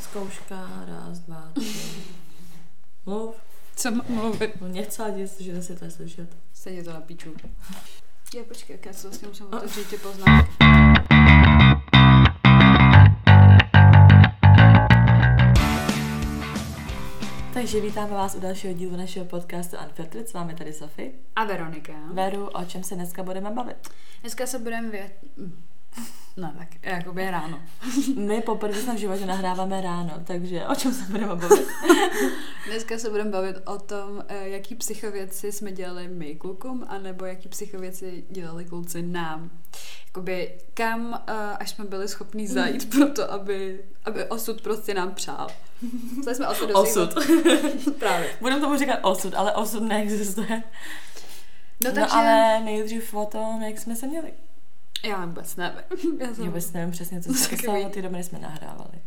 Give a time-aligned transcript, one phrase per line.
[0.00, 2.04] Zkouška, raz, dva, tři.
[3.06, 3.36] Mluv.
[3.76, 4.60] Co mám mluvit?
[4.60, 5.04] No něco,
[5.38, 6.36] že si to slyšet.
[6.52, 7.34] Stejně to na píču.
[8.34, 10.52] Je, počkej, jak já se vlastně musím otevřít ty poznámky.
[17.54, 20.28] Takže vítáme vás u dalšího dílu našeho podcastu Unfiltered.
[20.28, 21.12] S vámi tady Sofie.
[21.36, 21.92] A Veronika.
[22.12, 23.88] Veru, o čem se dneska budeme bavit?
[24.20, 25.16] Dneska se budeme vědět...
[26.36, 27.60] No tak, jakoby ráno.
[28.16, 31.68] My poprvé jsme v životě nahráváme ráno, takže o čem se budeme bavit?
[32.66, 37.48] Dneska se budeme bavit o tom, eh, jaký psychověci jsme dělali my klukům, anebo jaký
[37.48, 39.50] psychověci dělali kluci nám.
[40.06, 45.14] Jakoby kam eh, až jsme byli schopni zajít pro to, aby, aby osud prostě nám
[45.14, 45.46] přál.
[46.24, 47.14] Co jsme osud Osud.
[47.98, 48.30] Právě.
[48.40, 50.62] Budeme tomu říkat osud, ale osud neexistuje.
[51.80, 52.10] No, No, takže...
[52.10, 54.32] ale nejdřív o tom, jak jsme se měli.
[55.04, 56.20] Já vůbec nevím.
[56.20, 59.00] Já vůbec nevím přesně, co se stalo, ty doby jsme nahrávali.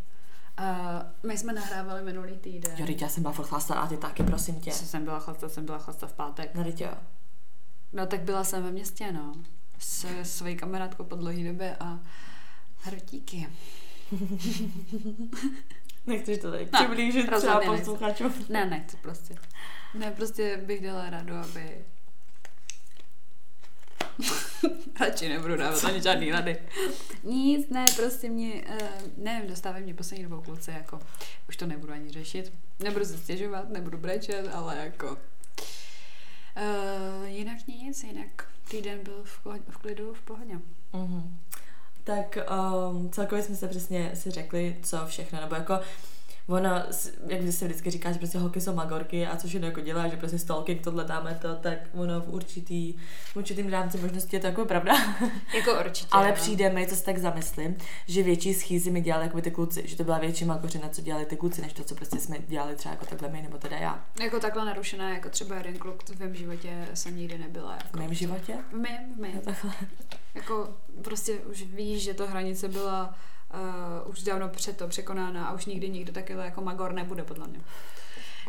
[0.59, 2.71] Uh, my jsme nahrávali minulý týden.
[2.77, 4.71] Jo, já jsem byla furt chlastá a ty taky, prosím tě.
[4.71, 6.55] Co jsem byla chlasta, jsem byla chlasta v pátek.
[6.55, 6.91] No, jo.
[7.93, 9.33] No tak byla jsem ve městě, no.
[9.79, 11.99] S svojí kamarádkou po dlouhé době a
[12.77, 13.47] hrotíky.
[16.07, 17.85] Nechceš to tady přiblížit třeba rozhodně nechci.
[17.85, 18.33] posluchačům?
[18.49, 19.35] Ne, nechci prostě.
[19.93, 21.85] Ne, prostě bych dala radu, aby...
[24.99, 26.57] Radši nebudu dávat ani žádný rady.
[27.23, 28.87] Nic, ne, prostě mě, uh,
[29.17, 30.99] nevím, dostávají mě poslední dobou kluci, jako,
[31.49, 32.53] už to nebudu ani řešit.
[32.79, 35.17] Nebudu se stěžovat, nebudu brečet, ale jako...
[36.57, 40.59] Uh, jinak nic, jinak týden byl v, ko- v klidu, v pohodě.
[40.93, 41.37] Mhm.
[42.03, 42.37] Tak
[42.91, 45.79] um, celkově jsme se přesně si řekli, co všechno, nebo jako
[46.47, 49.81] ono, s- jak se vždycky říká, že prostě holky jsou magorky a co všechno jako
[49.81, 52.93] dělá, že prostě stalking, tohle dáme to, tak ono v určitý,
[53.33, 54.93] v určitým rámci možnosti je to jako pravda.
[55.55, 56.07] Jako určitě.
[56.11, 56.33] Ale no.
[56.33, 57.75] přijde mi, co si tak zamyslím,
[58.07, 61.25] že větší schýzy mi dělali jako ty kluci, že to byla větší magořina, co dělali
[61.25, 64.05] ty kluci, než to, co prostě jsme dělali třeba jako takhle my, nebo teda já.
[64.21, 67.71] Jako takhle narušená, jako třeba jeden kluk v mém životě jsem nikdy nebyla.
[67.75, 68.57] Jako, V mém životě?
[68.71, 69.39] V mém, v mém.
[69.39, 69.71] Takhle.
[70.35, 70.69] Jako
[71.01, 73.15] prostě už víš, že ta hranice byla
[73.53, 77.47] uh, už dávno před to překonána a už nikdy nikdo takový jako magor nebude, podle
[77.47, 77.59] mě.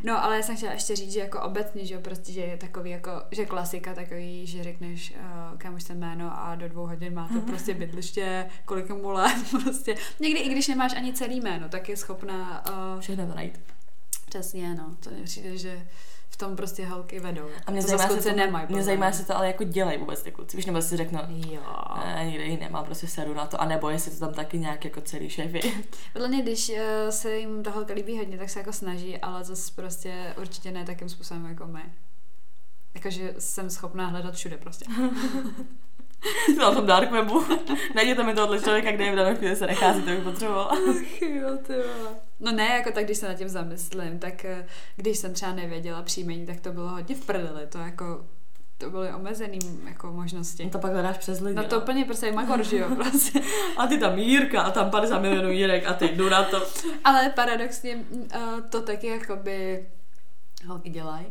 [0.03, 2.57] No, ale já jsem chtěla ještě říct, že jako obecně, že jo, prostě, že je
[2.57, 6.87] takový jako, že klasika takový, že řekneš, uh, kam už jsem jméno a do dvou
[6.87, 9.95] hodin máte prostě bydliště, kolik mu let, prostě.
[10.21, 12.65] Někdy i když nemáš ani celý jméno, tak je schopná,
[12.95, 13.61] uh, Všechno to najít.
[14.29, 15.87] přesně, no, to mi přijde, že
[16.29, 17.49] v tom prostě holky vedou.
[17.67, 18.67] A mě to zajímá, se to, nemají.
[18.69, 20.57] mě zajímá, jestli to ale jako dělají vůbec ty kluci.
[20.57, 21.61] Víš, nebo si řeknu, Jo.
[22.05, 23.61] ne, nikde jí nemám, prostě sedu na to.
[23.61, 25.63] A nebo jestli to tam taky nějak jako celý šéf je.
[26.13, 26.77] Podle mě, když uh,
[27.11, 30.85] se jim ta holka líbí hodně, tak se jako snaží, ale zase prostě určitě ne
[30.85, 31.83] takým způsobem jako my.
[32.95, 34.85] Jakože jsem schopná hledat všude prostě.
[36.59, 37.45] na tom dark webu.
[37.95, 40.79] Najděte mi tohle člověka, kde je v danou chvíli se nechází, to bych potřebovala.
[41.21, 41.75] jo, ty.
[42.41, 44.67] No ne, jako tak, když se nad tím zamyslím, tak eh,
[44.97, 48.25] když jsem třeba nevěděla příjmení, tak to bylo hodně v prdeli, to jako,
[48.79, 50.65] to byly omezený jako možnosti.
[50.65, 51.57] No to pak hledáš přes lidi.
[51.57, 53.41] No to úplně prostě magor, že jo, prostě.
[53.77, 56.63] A ty tam Jírka a tam 50 milionů Jírek a ty jdu na to.
[57.05, 59.87] Ale paradoxně uh, to taky jakoby
[60.67, 61.27] holky dělají.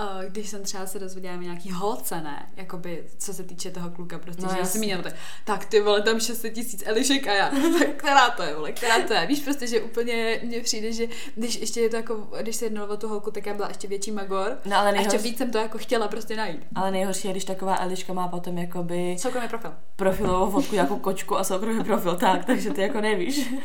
[0.00, 4.18] Uh, když jsem třeba se dozvěděla nějaký holce, ne, jakoby, co se týče toho kluka,
[4.18, 4.72] prostě, No že jasně.
[4.72, 5.14] jsem měla tak,
[5.44, 7.48] tak ty vole, tam 600 tisíc Elišek a já,
[7.78, 11.06] tak která to je, vole, která to je, víš, prostě, že úplně mně přijde, že
[11.34, 13.88] když ještě je to jako, když se jednalo o tu holku, tak já byla ještě
[13.88, 16.60] větší magor, No ale a ještě nejhorší, víc jsem to jako chtěla prostě najít.
[16.74, 19.74] ale nejhorší je, když taková Eliška má potom jakoby Soukromý profil.
[19.96, 23.50] profilovou fotku jako kočku a soukromý profil, tak, takže ty jako nevíš.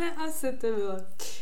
[0.00, 0.96] Ne, asi to bylo.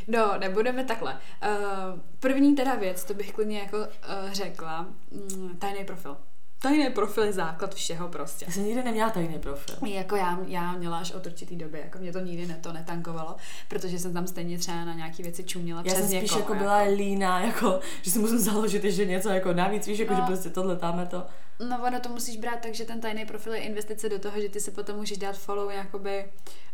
[0.08, 1.12] No, nebudeme takhle.
[1.12, 3.76] Uh, první teda věc, to bych klidně jako
[4.08, 6.16] uh, řekla, mm, tajný profil.
[6.62, 8.44] Tajný profil je základ všeho prostě.
[8.44, 9.76] Já jsem nikdy neměla tajný profil.
[9.86, 13.36] Jako já, já měla až od určitý doby, jako mě to nikdy ne, to netankovalo,
[13.68, 16.54] protože jsem tam stejně třeba na nějaký věci čuměla Já přes jsem spíš někoho, jako
[16.54, 20.20] byla líná, jako, že si musím založit ještě něco jako navíc, víš, jako, No.
[20.20, 21.26] že prostě tohle, tamhle to.
[21.68, 24.48] No ono to musíš brát tak, že ten tajný profil je investice do toho, že
[24.48, 26.24] ty si potom můžeš dát follow jakoby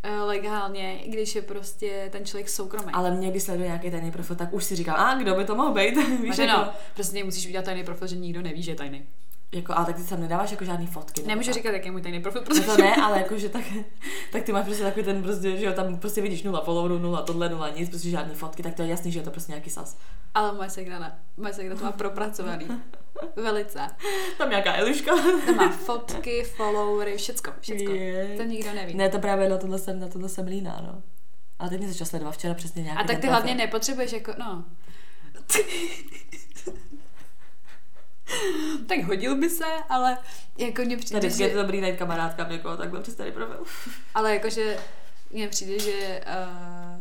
[0.04, 2.92] uh, legálně, i když je prostě ten člověk soukromý.
[2.92, 5.54] Ale mě, když sleduje nějaký tajný profil, tak už si říkám, a kdo by to
[5.54, 8.70] mohl být, víš, Víš, jako, no, prostě musíš udělat tajný profil, že nikdo neví, že
[8.70, 9.06] je tajný.
[9.52, 11.22] Jako, ale tak ty tam nedáváš jako žádný fotky.
[11.22, 11.54] Nemůžu tak.
[11.54, 13.64] říkat, jaký je můj tajný profil, No protože to ne, ale jakože tak,
[14.32, 17.22] tak ty máš prostě takový ten prostě, že jo, tam prostě vidíš nula followerů, nula
[17.22, 19.70] tohle, nula nic, prostě žádný fotky, tak to je jasný, že je to prostě nějaký
[19.70, 19.96] sas.
[20.34, 21.18] Ale moje segra ne.
[21.36, 22.66] Moje segra to má propracovaný.
[23.36, 23.80] Velice.
[24.38, 25.12] Tam nějaká Eliška.
[25.46, 27.92] To má fotky, followery, všecko, všecko.
[27.92, 28.36] Je.
[28.36, 28.94] To nikdo neví.
[28.94, 31.02] Ne, to právě na tohle jsem, na tohle jsem líná, no.
[31.58, 34.64] Ale teď mě začal sledovat včera přesně nějaký A tak ty hlavně nepotřebuješ jako, no.
[38.88, 40.18] tak hodil by se, ale
[40.58, 43.64] jako mně přijde, Tady je že, to dobrý najít kamarádkám, jako takhle přes tady profil.
[44.14, 44.78] ale jakože
[45.30, 47.00] mně přijde, že uh,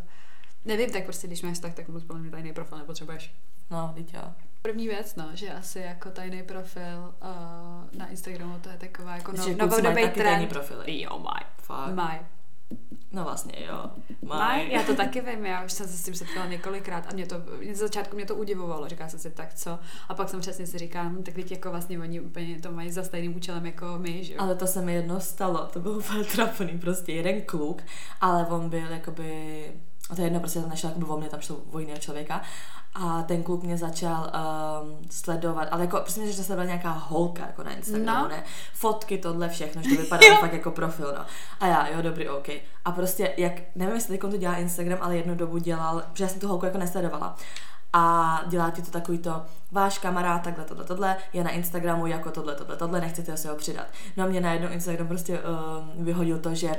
[0.66, 3.36] Nevím, tak prostě když máš tak, tak moc podle mě tajný profil nepotřebuješ.
[3.72, 4.22] No, teď jo.
[4.62, 9.32] První věc, no, že asi jako tajný profil uh, na Instagramu, to je taková jako
[9.32, 10.50] no, novodobý taky tajný trend.
[10.50, 11.02] profily.
[11.02, 11.42] Jo, maj.
[11.58, 11.94] Fakt.
[11.94, 12.20] Maj.
[13.14, 13.92] No vlastně jo.
[14.22, 17.26] Maj, já to taky vím, já už jsem se s tím setkala několikrát a mě
[17.26, 17.36] to,
[17.72, 19.80] ze začátku mě to udivovalo, říká jsem si tak co,
[20.10, 22.92] a pak jsem přesně si říkala, hm, tak teď jako vlastně oni úplně to mají
[22.92, 24.40] za stejným účelem jako my, že jo.
[24.42, 27.82] Ale to se mi jedno stalo, to bylo úplně trapný, prostě jeden kluk,
[28.22, 29.64] ale on byl jakoby,
[30.12, 32.42] a to je jedno, prostě to nešlo jakoby o mě, tam šlo o jiného člověka,
[32.94, 34.32] a ten kluk mě začal
[34.84, 38.28] um, sledovat, ale jako prostě že to byla nějaká holka jako na Instagramu, No.
[38.30, 38.44] ne?
[38.74, 41.26] Fotky, tohle všechno, že to vypadalo fakt jako profil, no.
[41.60, 42.50] A já, jo, dobrý, OK.
[42.86, 46.28] A prostě, jak, nevím, jestli teď to dělá Instagram, ale jednu dobu dělal, protože já
[46.30, 47.36] jsem tu holku jako nesledovala.
[47.94, 49.42] A dělá ti to takový to,
[49.72, 53.56] váš kamarád, takhle, tohle, tohle, je na Instagramu jako tohle, tohle, tohle, nechcete si ho
[53.56, 53.88] přidat.
[54.18, 56.72] No a mě najednou Instagram prostě um, vyhodil to, že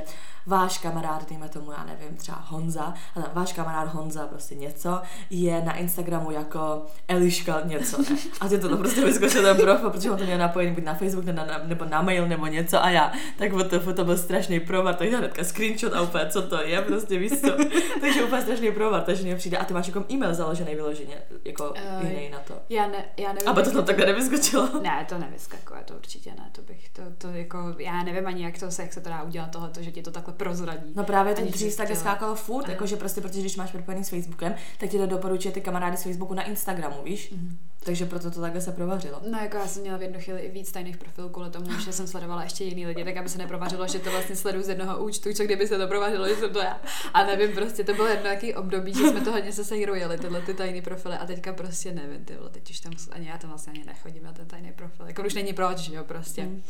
[0.45, 5.61] váš kamarád, dejme tomu, já nevím, třeba Honza, ale váš kamarád Honza, prostě něco, je
[5.61, 8.17] na Instagramu jako Eliška něco, ne?
[8.41, 11.25] A ty to, prostě vyskočil ten profil, protože on to měl napojený buď na Facebook,
[11.25, 14.59] nebo na, nebo na mail, nebo něco a já, tak o to, to byl strašný
[14.59, 17.51] provar, takže hnedka screenshot a úplně, co to je, prostě víš co.
[18.01, 21.73] takže úplně strašný provar, takže mě přijde, a ty máš jako e-mail založený vyloženě, jako
[21.75, 22.53] Eh, jiný na to.
[22.69, 23.49] Já, ne, já nevím.
[23.49, 24.69] Aby to tam takhle nevyskočilo.
[24.81, 28.59] Ne, to nevyskakuje, to určitě ne, to bych, to, to jako, já nevím ani, jak
[28.59, 30.93] to se, jak se to dá udělat tohleto, že ti to takhle prozradí.
[30.95, 32.11] No právě to Aniž dřív takhle chtěla.
[32.13, 35.61] skákalo furt, jakože prostě, protože když máš propojený s Facebookem, tak ti to doporučuje ty
[35.61, 37.31] kamarády z Facebooku na Instagramu, víš?
[37.31, 37.57] Mhm.
[37.85, 39.21] Takže proto to takhle se provařilo.
[39.31, 41.91] No jako já jsem měla v jednu chvíli i víc tajných profilů kvůli tomu, že
[41.93, 45.03] jsem sledovala ještě jiný lidi, tak aby se neprovařilo, že to vlastně sleduju z jednoho
[45.03, 46.81] účtu, co kdyby se to provařilo, že jsem to já.
[47.13, 50.41] A nevím, prostě to bylo jedno jaký období, že jsme to hodně se segrujeli, tyhle
[50.41, 53.49] ty tajný profily a teďka prostě nevím, ty vole, teď už tam ani já tam
[53.49, 55.07] vlastně ani nechodím na ten tajný profil.
[55.07, 56.43] Jako už není proč, že jo, prostě.
[56.43, 56.63] Mm.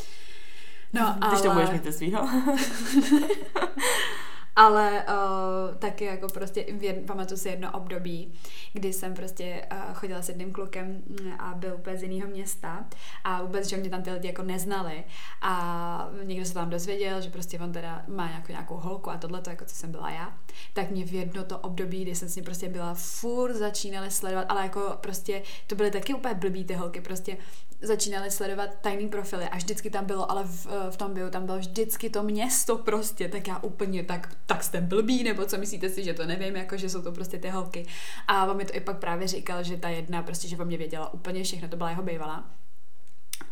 [0.94, 2.30] No, Když to ale- budeš mít svýho.
[4.56, 8.34] Ale uh, taky jako prostě v jed, pamatuju si jedno období,
[8.74, 12.86] kdy jsem prostě uh, chodila s jedním klukem mm, a byl úplně z jiného města
[13.24, 15.04] a vůbec, že mě tam ty lidi jako neznali.
[15.42, 19.42] A někdo se tam dozvěděl, že prostě on teda má nějakou, nějakou holku a tohle
[19.42, 20.38] to jako co jsem byla já,
[20.74, 24.46] tak mě v jedno to období, kdy jsem s ním prostě byla furt začínali sledovat,
[24.50, 27.38] ale jako prostě to byly taky úplně blbý ty holky, prostě
[27.84, 31.58] začínali sledovat tajný profily a vždycky tam bylo, ale v, v tom bio tam bylo
[31.58, 36.04] vždycky to město prostě, tak já úplně tak, tak jste blbý, nebo co myslíte si,
[36.04, 37.86] že to nevím, jako že jsou to prostě ty holky.
[38.28, 40.78] A on mi to i pak právě říkal, že ta jedna prostě, že o mě
[40.78, 42.50] věděla úplně všechno, to byla jeho bývalá.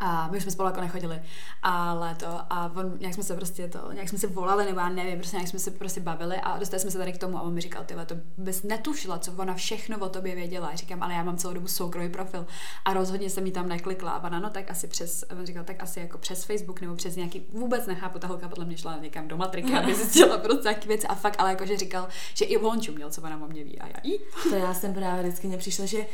[0.00, 1.22] A my už jsme spolu jako nechodili,
[1.62, 4.88] ale to, a on, nějak jsme se prostě to, nějak jsme se volali, nebo já
[4.88, 7.42] nevím, prostě nějak jsme se prostě bavili a dostali jsme se tady k tomu a
[7.42, 10.68] on mi říkal, ty to bys netušila, co ona všechno o tobě věděla.
[10.68, 12.46] A říkám, ale já mám celou dobu soukromý profil
[12.84, 14.10] a rozhodně jsem jí tam neklikla.
[14.10, 17.16] A ona, no tak asi přes, on říkal, tak asi jako přes Facebook nebo přes
[17.16, 20.88] nějaký, vůbec nechápu, ta holka podle mě šla někam do matriky, aby zjistila prostě nějaký
[20.88, 23.78] věci a fakt, ale jakože říkal, že i on čuměl, co ona o mě ví
[23.78, 24.18] a já jí.
[24.50, 26.06] To já jsem právě vždycky mně přišlo, že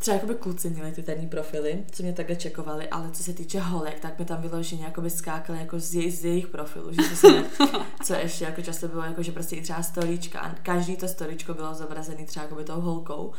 [0.00, 3.60] třeba jakoby kluci měli ty tajný profily, co mě takhle čekovali, ale co se týče
[3.60, 7.32] holek, tak mi tam vyloženě jakoby skákaly jako z, jej, z jejich profilů, že se
[7.32, 7.44] ne,
[8.04, 11.54] co ještě jako často bylo, jako že prostě i třeba storíčka a každý to storíčko
[11.54, 13.32] bylo zobrazený třeba jakoby tou holkou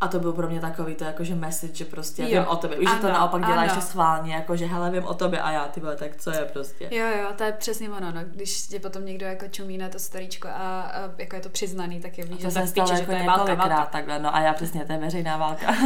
[0.00, 2.56] a to byl pro mě takový to jako, že message, že prostě Jo, vím o
[2.56, 2.78] tobě.
[2.78, 3.62] Víš, že to ano, naopak dělá ano.
[3.62, 6.44] ještě schválně, jako že hele, vím o tobě a já, ty vole, tak co je
[6.52, 6.88] prostě.
[6.90, 8.20] Jo, jo, to je přesně ono, no.
[8.24, 12.00] Když tě potom někdo jako čumí na to storíčko a, a jako je to přiznaný,
[12.00, 13.88] tak je víš, že tak píče, že jako to je válka, válka.
[13.92, 15.74] takhle, no a já přesně, to je veřejná válka.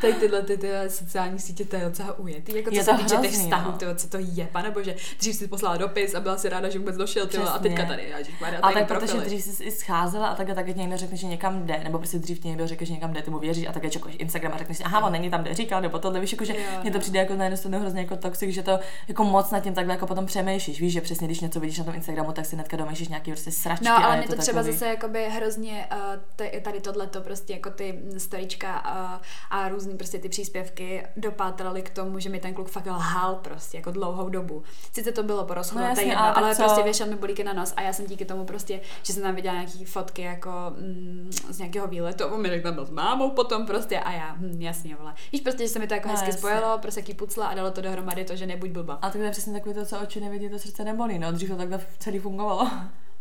[0.00, 2.56] Tak tyhle ty, ty sociální sítě, to je docela ujetý.
[2.56, 3.94] Jako co Je se to týče těch vztahů, no.
[3.94, 4.96] co to je, panebože.
[5.18, 8.02] Dřív si poslala dopis a byla si ráda, že vůbec došel, tyjo, a teďka tady,
[8.18, 11.66] ježišmarja, A tak protože dřív jsi scházela a tak a tak někdo řekne, že někam
[11.66, 14.16] jde, nebo prostě dřív někdo řekne, že někam jde, ty mu věříš a tak čekuješ
[14.18, 16.52] Instagram a řekneš si, aha, on není tam, kde říkal, nebo tohle, víš, jako, že
[16.52, 17.00] Jo, mně to no.
[17.00, 19.94] přijde jako na jednu stranu hrozně jako toxic, že to jako moc nad tím takhle
[19.94, 22.76] jako potom přemýšlíš, víš, že přesně když něco vidíš na tom Instagramu, tak si hnedka
[22.76, 23.84] domýšlíš nějaký prostě sračky.
[23.84, 24.72] No, ale je mě to třeba takový...
[24.72, 30.28] zase jakoby hrozně uh, tady tohleto prostě jako ty storička uh, a různý prostě ty
[30.28, 34.62] příspěvky dopátraly k tomu, že mi ten kluk fakt lhal prostě jako dlouhou dobu.
[34.92, 36.62] Sice to bylo po rozchodu, No to je jasně, jedno, ale ale co?
[36.62, 39.34] prostě věšel mi bolíky na nos a já jsem díky tomu prostě, že jsem tam
[39.34, 43.66] viděla nějaký fotky jako mm, z nějakého výletu, mi řekl, tam byl s mámou potom
[43.66, 45.14] prostě a já, hm, jasně, vole.
[45.32, 46.38] Víš prostě, že se mi to jako No, hezky jasně.
[46.38, 48.94] spojilo, prostě jaký pucla a dalo to dohromady to, že nebuď blba.
[48.94, 51.48] A tak to je přesně takový to, co oči nevidí, to srdce nebolí, no, dřív
[51.50, 52.70] to takhle celý fungovalo.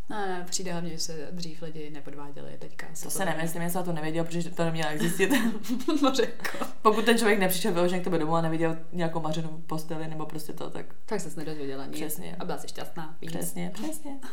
[0.10, 3.84] No, ne, přijde hlavně, že se dřív lidi nepodváděli, teďka To se nemyslím, já jsem
[3.84, 5.32] to nevěděl, protože to neměla zjistit.
[6.02, 6.66] Może jako.
[6.82, 10.54] Pokud ten člověk nepřišel vyloženě k tebe domů a neviděl nějakou mařenou posteli nebo prostě
[10.54, 11.96] to, tak Tak ses nedozvěděla nic.
[11.96, 12.36] Přesně.
[12.40, 13.18] A byla jsi šťastná.
[13.22, 13.32] Víc.
[13.32, 14.20] přesně, přesně.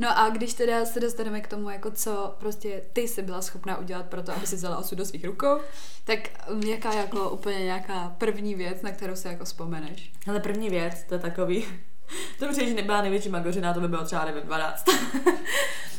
[0.00, 3.78] No a když teda se dostaneme k tomu, jako co prostě ty jsi byla schopná
[3.78, 5.60] udělat pro to, aby si vzala osud do svých rukou,
[6.04, 6.18] tak
[6.52, 10.12] um, jaká jako úplně nějaká první věc, na kterou se jako vzpomeneš?
[10.26, 11.64] Ale první věc, to je takový,
[12.50, 14.84] přijde, že nebyla největší magořina, to by bylo třeba, nevím, 12.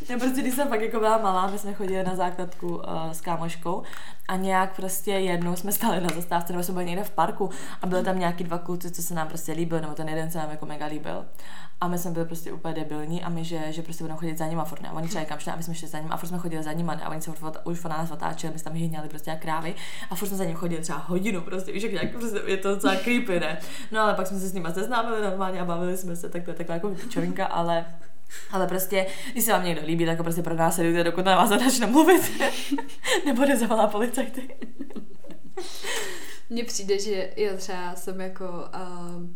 [0.10, 3.22] Ne, prostě když jsem fakt jako byla malá, my jsme chodili na základku uh, s
[3.22, 3.84] kámoškou
[4.28, 7.50] a nějak prostě jednou jsme stali na zastávce, nebo jsme byli někde v parku
[7.82, 10.38] a byly tam nějaký dva kluci, co se nám prostě líbil, nebo ten jeden se
[10.38, 11.26] nám jako mega líbil.
[11.82, 14.48] A my jsme byli prostě úplně debilní a my, že, že prostě budeme chodit za
[14.48, 14.90] nimi a furt ne.
[14.90, 16.64] A oni třeba kam šli a my jsme šli za ním a furt jsme chodili
[16.64, 19.30] za nimi a oni se furt, už na nás otáčeli, my jsme tam hyhněli prostě
[19.30, 19.76] jak krávy
[20.10, 22.76] a furt jsme za ním chodili třeba hodinu, prostě víš, jak, jak prostě je to
[22.76, 23.58] docela creepy, ne?
[23.92, 26.52] No ale pak jsme se s nimi seznámili normálně a bavili jsme se, tak to
[26.52, 27.86] je taková jako pičovinka, ale
[28.52, 31.36] ale prostě, když se vám někdo líbí, tak ho prostě pro nás sedíte, dokud na
[31.36, 32.32] vás začne mluvit.
[33.26, 34.56] Nebo nezavolá policajty.
[36.50, 39.30] Mně přijde, že já třeba jsem jako uh,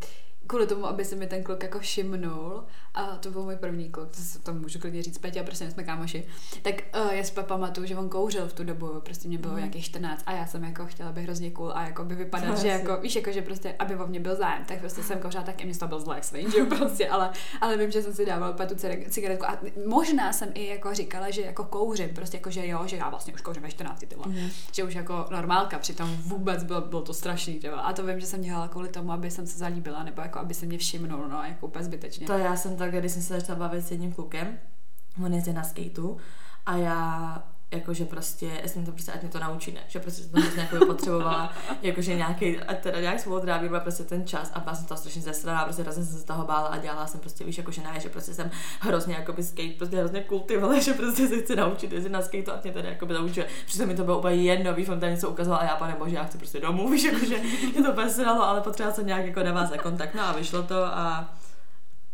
[0.49, 2.63] kvůli tomu, aby se mi ten kluk jako všimnul,
[2.93, 5.83] a to byl můj první kluk, to, to můžu klidně říct, Petě, a prostě jsme
[5.83, 6.25] kámoši,
[6.61, 6.75] tak
[7.05, 9.59] uh, já si pamatuju, že on kouřil v tu dobu, prostě mě bylo mm.
[9.59, 12.67] nějakých 14 a já jsem jako chtěla být hrozně cool a jako by vypadat, že
[12.67, 15.61] jako, víš, jako, že prostě, aby o mě byl zájem, tak prostě jsem kouřila, tak
[15.61, 18.53] i mě to byl zlé svým, že prostě, ale, ale vím, že jsem si dávala
[18.53, 18.75] tu
[19.09, 22.97] cigaretku a možná jsem i jako říkala, že jako kouřím, prostě jako, že jo, že
[22.97, 24.49] já vlastně už kouřím ve 14 tyhle, mm.
[24.71, 27.81] že už jako normálka, přitom vůbec bylo, bylo to strašný, tyhle.
[27.81, 30.53] a to vím, že jsem dělala kvůli tomu, aby jsem se zalíbila, nebo jako aby
[30.53, 32.27] se mě všimnul, no, jako úplně zbytečně.
[32.27, 34.59] To já jsem tak, když jsem se začala bavit s jedním klukem,
[35.25, 36.17] on jezdí na skateu
[36.65, 39.81] a já jakože prostě, já jsem to prostě, ať mě to naučí, ne?
[39.87, 44.03] že prostě jsem to prostě jako potřebovala, jakože nějaký, ať teda nějak svou trávím prostě
[44.03, 46.67] ten čas a byla jsem to strašně zesraná, prostě hrozně jsem se z toho bála
[46.67, 50.21] a dělala jsem prostě, víš, jakože ne, že prostě jsem hrozně jakoby skate, prostě hrozně
[50.21, 53.85] kultivovala, že prostě se chci naučit jezdit na skate a mě tady jakoby naučuje, protože
[53.85, 56.23] mi to bylo úplně jedno, víš, on tady něco ukazoval a já pane bože, já
[56.23, 57.39] chci prostě domů, víš, jakože
[57.73, 61.33] mě to úplně ale potřebovala jsem nějak jako navázat kontakt, no a vyšlo to a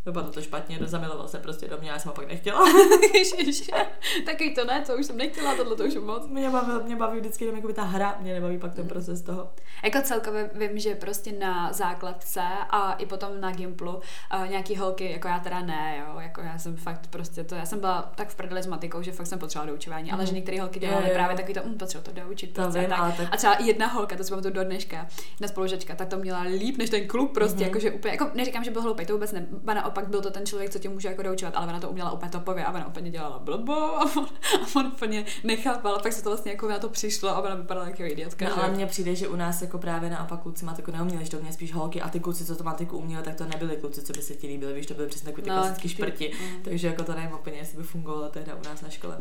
[0.05, 2.65] Dopadlo to špatně, zamiloval se prostě do mě, já jsem ho pak nechtěla.
[4.25, 6.27] Taky to ne, to už jsem nechtěla, tohle to už moc.
[6.27, 9.49] Mě baví, mě baví vždycky jenom ta hra, mě nebaví pak ten proces toho.
[9.83, 15.11] Jako celkově vím, že prostě na základce a i potom na Gimplu uh, nějaký holky,
[15.11, 18.29] jako já teda ne, jo, jako já jsem fakt prostě to, já jsem byla tak
[18.29, 20.13] v prdeli s matikou, že fakt jsem potřebovala doučování, mm.
[20.13, 20.35] ale že mhm.
[20.35, 22.53] některé holky dělaly právě takový to, um, to doučit.
[22.53, 23.17] To prostě, vím, tak.
[23.17, 23.27] tak.
[23.31, 26.77] A třeba jedna holka, to si to do dneška, jedna spolužečka, tak to měla líp
[26.77, 27.63] než ten kluk prostě, mm.
[27.63, 30.69] jakože úplně, jako neříkám, že byl hloupý, to vůbec ne, naopak byl to ten člověk,
[30.69, 33.39] co tě může jako doučovat, ale ona to uměla úplně topově a ona úplně dělala
[33.39, 34.27] blbo a on,
[34.61, 37.87] a on úplně nechápal, pak se to vlastně jako na to přišlo a ona vypadala
[37.87, 38.49] jako idiotka.
[38.49, 41.41] No, ale mně přijde, že u nás jako právě naopak kluci matiku neuměli, že to
[41.41, 44.13] mě spíš holky a ty kluci, co to matiku uměli, tak to nebyli kluci, co
[44.13, 46.63] by se ti líbili, víš, to byly přesně takový ty no, klasický šprti, mm.
[46.63, 49.17] takže jako to nevím úplně, jestli by fungovalo teda u nás na škole.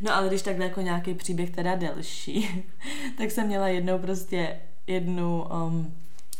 [0.00, 2.64] No ale když takhle jako nějaký příběh teda delší,
[3.18, 5.94] tak jsem měla jednou prostě jednu um,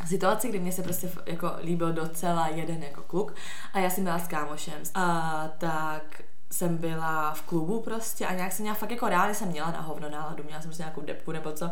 [0.06, 3.34] situaci, kdy mě se prostě jako líbil docela jeden jako kluk
[3.72, 4.74] a já jsem byla s kámošem.
[4.94, 9.48] A tak jsem byla v klubu prostě a nějak jsem měla fakt jako rádi jsem
[9.48, 11.70] měla na hovno náladu, měla jsem prostě nějakou depku nebo co,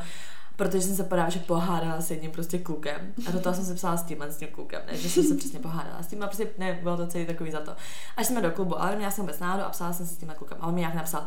[0.57, 3.15] protože jsem se právě že pohádala s jedním prostě klukem.
[3.29, 5.35] A do toho jsem se psala s tím s tím klukem, ne, že jsem se
[5.35, 7.77] přesně pohádala s tím a prostě ne, bylo to celý takový za to.
[8.17, 10.33] Až jsme do klubu, ale měla jsem vůbec náladu a psala jsem si s tím
[10.37, 10.59] klukem.
[10.61, 11.27] A on mi nějak napsal,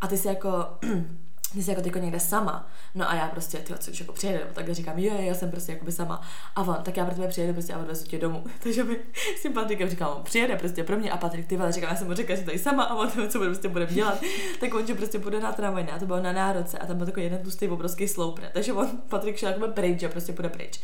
[0.00, 0.66] a ty jsi jako
[1.56, 2.68] ty jsi jako tyko někde sama.
[2.94, 5.50] No a já prostě, ty co když jako přijede, nebo takhle říkám, jo, já jsem
[5.50, 6.20] prostě jakoby sama.
[6.56, 8.44] A on, tak já pro tebe přijedu prostě a odvezu tě domů.
[8.62, 8.96] Takže mi
[9.36, 11.96] s tím Patrikem říkám, on přijede prostě pro mě a Patrik, ty vole, říkám, já
[11.96, 14.20] jsem mu řekla, že tady sama a on co bude prostě budeme dělat.
[14.60, 17.06] tak on že prostě půjde na tramvaj, a to bylo na národce a tam byl
[17.06, 18.40] takový jeden tlustý obrovský sloup?
[18.52, 20.80] Takže on, Patrik šel jako pryč, že prostě půjde pryč.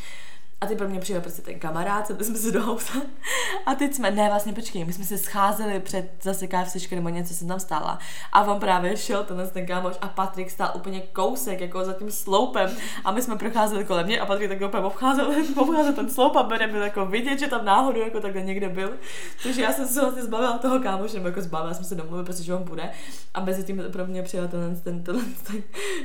[0.62, 2.92] A ty pro mě přijel prostě ten kamarád, co jsme se do auta.
[3.66, 7.34] A teď jsme, ne, vlastně počkej, my jsme se scházeli před zase KFCčky nebo něco
[7.34, 7.98] jsem tam stála.
[8.32, 12.10] A on právě šel tenhle ten kámoš a Patrik stál úplně kousek, jako za tím
[12.10, 12.70] sloupem.
[13.04, 16.42] A my jsme procházeli kolem mě a Patrik tak úplně obcházel, obcházel ten sloup a
[16.42, 18.92] byl jako vidět, že tam náhodou jako takhle někde byl.
[19.42, 22.54] Takže já jsem se vlastně zbavila toho kámoše, nebo jako zbavila jsem se domluvila, protože
[22.54, 22.90] on bude.
[23.34, 25.62] A mezi tím pro mě přijel ten, ten, ten, ten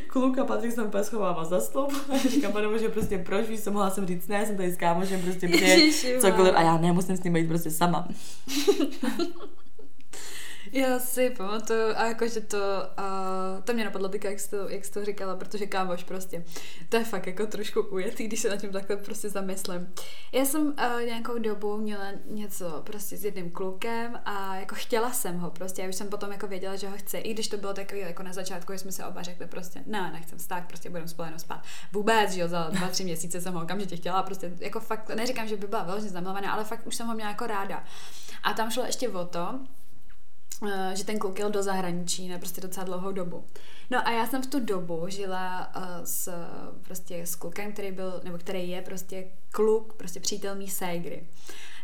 [0.08, 1.94] kluk a Patrik se úplně schovával za sloup.
[2.14, 5.48] A říkám, že prostě proč, víš, mohla jsem říct, ne, jsem tady s kámošem prostě
[5.48, 8.08] přijde cokoliv a já nemusím s ním být prostě sama.
[10.72, 14.86] Já si pamatuju, a jakože to, uh, to mě napadlo teďka, jak jsi, to, jak
[14.86, 16.46] jsi to říkala, protože kámoš prostě,
[16.90, 19.94] to je fakt jako trošku ujetý, když se na tím takhle prostě zamyslím.
[20.32, 25.40] Já jsem uh, nějakou dobu měla něco prostě s jedným klukem a jako chtěla jsem
[25.40, 27.74] ho prostě, já už jsem potom jako věděla, že ho chci, i když to bylo
[27.74, 31.08] takový jako na začátku, že jsme se oba řekli prostě, ne, nechcem stát, prostě budeme
[31.08, 31.62] spolu spát.
[31.94, 35.48] Vůbec, že jo, za dva, tři měsíce jsem ho okamžitě chtěla, prostě jako fakt, neříkám,
[35.48, 37.84] že by byla velmi zamilovaná, ale fakt už jsem ho měla jako ráda.
[38.44, 39.60] A tam šlo ještě o to,
[40.94, 43.44] že ten kluk jel do zahraničí na prostě docela dlouhou dobu.
[43.90, 46.34] No a já jsem v tu dobu žila uh, s,
[46.82, 51.28] prostě s klukem, který byl, nebo který je prostě kluk, prostě přítel mý ségry.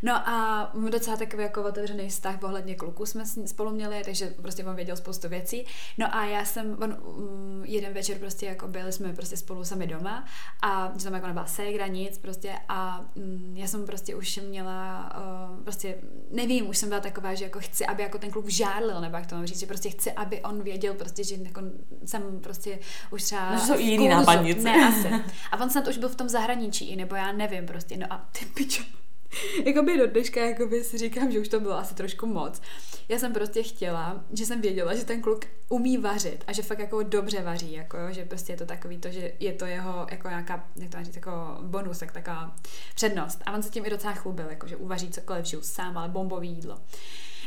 [0.04, 4.76] No a docela takový jako otevřený vztah ohledně kluků jsme spolu měli, takže prostě on
[4.76, 5.66] věděl spoustu věcí.
[5.98, 9.88] No a já jsem, on um, jeden večer prostě jako byli jsme prostě spolu sami
[9.88, 10.26] doma
[10.62, 15.14] a že tam jako nebyla ségra, nic prostě a um, já jsem prostě už měla,
[15.18, 15.98] uh, prostě
[16.32, 19.28] nevím, už jsem byla taková, že jako chci, aby jako ten kluk žádlil, nebo jak
[19.28, 21.62] to mám říct, že prostě chci, aby on věděl prostě, že jako
[22.06, 22.80] jsem prostě
[23.12, 23.54] už třeba...
[23.54, 24.64] No, jsou jiný nápadnice.
[24.64, 25.10] Ne, asi.
[25.52, 28.46] A on snad už byl v tom zahraničí, nebo já nevím prostě, no a ty
[28.46, 28.84] pičo,
[29.66, 32.62] jakoby do dneška jakoby si říkám, že už to bylo asi trošku moc.
[33.10, 36.80] Já jsem prostě chtěla, že jsem věděla, že ten kluk umí vařit a že fakt
[36.80, 40.08] jako dobře vaří, jako jo, že prostě je to takový to, že je to jeho
[40.12, 42.56] jako nějaká, jak to říct, jako bonus, tak taková
[42.96, 43.42] přednost.
[43.46, 46.50] A on se tím i docela chlubil, jako že uvaří cokoliv, žiju sám, ale bombový
[46.50, 46.80] jídlo.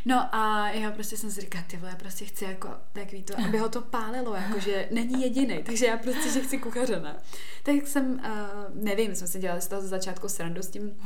[0.09, 3.35] No a já prostě jsem si říkala, ty vole, já prostě chci jako takový to,
[3.45, 7.17] aby ho to pálilo, jako že není jediný, takže já prostě, že chci kuchařena.
[7.63, 10.97] Tak jsem, uh, nevím, jsme si dělali z toho začátku srandu s tím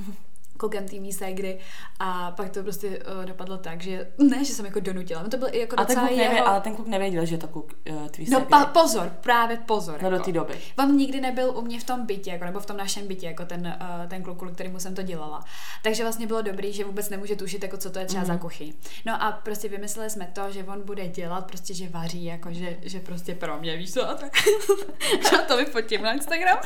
[0.61, 1.59] klukem té mý ségry
[1.99, 5.49] a pak to prostě uh, dopadlo tak, že ne, že jsem jako donutila, to byl
[5.53, 6.25] i jako a ten kluk jeho...
[6.25, 9.57] nevě, ale ten kluk nevěděl, že je to kluk uh, tvý No pa, pozor, právě
[9.57, 10.03] pozor.
[10.03, 10.19] No jako.
[10.19, 10.55] do té doby.
[10.79, 13.45] On nikdy nebyl u mě v tom bytě, jako, nebo v tom našem bytě, jako
[13.45, 15.45] ten, uh, ten kluk, kvůli kterému jsem to dělala.
[15.83, 18.27] Takže vlastně bylo dobrý, že vůbec nemůže tušit, jako co to je třeba mm-hmm.
[18.27, 18.73] za kuchyň.
[19.07, 22.77] No a prostě vymysleli jsme to, že on bude dělat, prostě, že vaří, jako, že,
[22.83, 24.33] že prostě pro mě, víš co, a tak.
[25.39, 26.59] a to vyfotím na Instagram.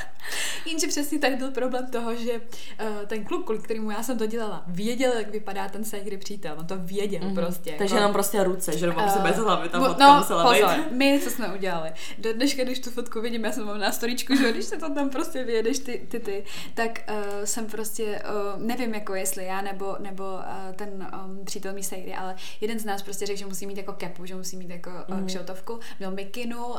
[0.67, 4.26] Jenže přesně tady byl problém toho, že uh, ten kluk, kvůli kterému já jsem to
[4.26, 7.35] dělala, věděl, jak vypadá ten ségry přítel, on to věděl mm-hmm.
[7.35, 7.75] prostě.
[7.79, 10.71] Takže jako, jenom prostě ruce, že uh, se bez hlavy tam fotka no, musela pozor,
[10.71, 10.93] být.
[10.97, 11.91] my, co jsme udělali.
[12.19, 14.95] Do dneška, když tu fotku vidím, já jsem mám na storičku, že když se to
[14.95, 18.23] tam prostě vyjedeš ty, ty, ty tak uh, jsem prostě,
[18.55, 22.79] uh, nevím jako jestli já nebo, nebo uh, ten um, přítel mý ségry, ale jeden
[22.79, 25.26] z nás prostě řekl, že musí mít jako kepu, že musí mít jako uh, Mhm.
[25.26, 26.79] kšiltovku, měl mikinu, uh,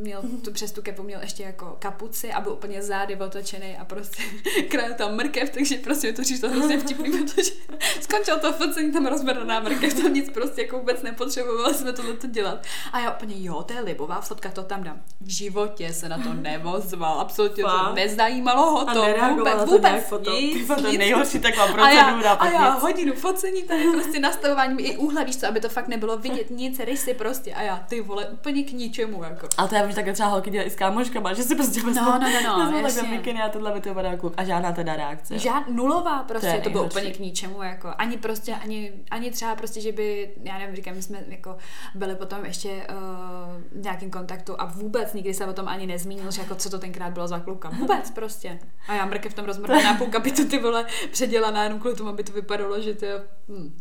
[0.00, 3.84] měl tu přes tu kepu měl ještě jako kapuci a byl úplně zády otočený a
[3.84, 4.22] prostě
[4.68, 7.52] král tam mrkev, takže prostě to přišlo hrozně vtipný, protože
[8.00, 12.26] skončil to focení, tam rozberná mrkev, tam nic prostě jako vůbec nepotřebovali jsme tohle to
[12.26, 12.58] dělat.
[12.92, 15.00] A já úplně, jo, to je libová fotka, to tam dám.
[15.20, 17.94] V životě se na to nevozval, absolutně to Fakt?
[17.94, 20.30] nezajímalo ho A to nereagovala vůbec, to vůbec foto.
[20.40, 20.98] nic, to nic.
[20.98, 22.82] nejhorší taková A já, procedura, a já nic.
[22.82, 26.78] hodinu focení, tady prostě nastavování i úhle, víš co, aby to fakt nebylo vidět, nic,
[26.80, 27.54] rysy prostě.
[27.54, 29.48] A já, ty vole, úplně k ničemu, jako.
[29.58, 32.04] Ale to já že takhle třeba holky dělají i s kámoškama, že si prostě vezmou,
[32.04, 34.34] No, no, no, no, takhle mikiny a tohle by to vypadá kluk.
[34.36, 35.34] A žádná teda reakce.
[35.34, 35.40] jo.
[35.40, 39.56] Žád, nulová prostě, To to, bylo úplně k ničemu, jako, ani prostě, ani, ani třeba
[39.56, 41.56] prostě, že by, já nevím, říkám, my jsme jako
[41.94, 46.30] byli potom ještě uh, v nějakém kontaktu a vůbec nikdy se o tom ani nezmínil,
[46.30, 48.58] že jako co to tenkrát bylo za kluka, vůbec prostě.
[48.88, 52.24] A já mrkev tam rozmrdaná půlka by to ty vole předělaná jenom kvůli tomu, aby
[52.24, 53.80] to vypadalo, že to je, hm.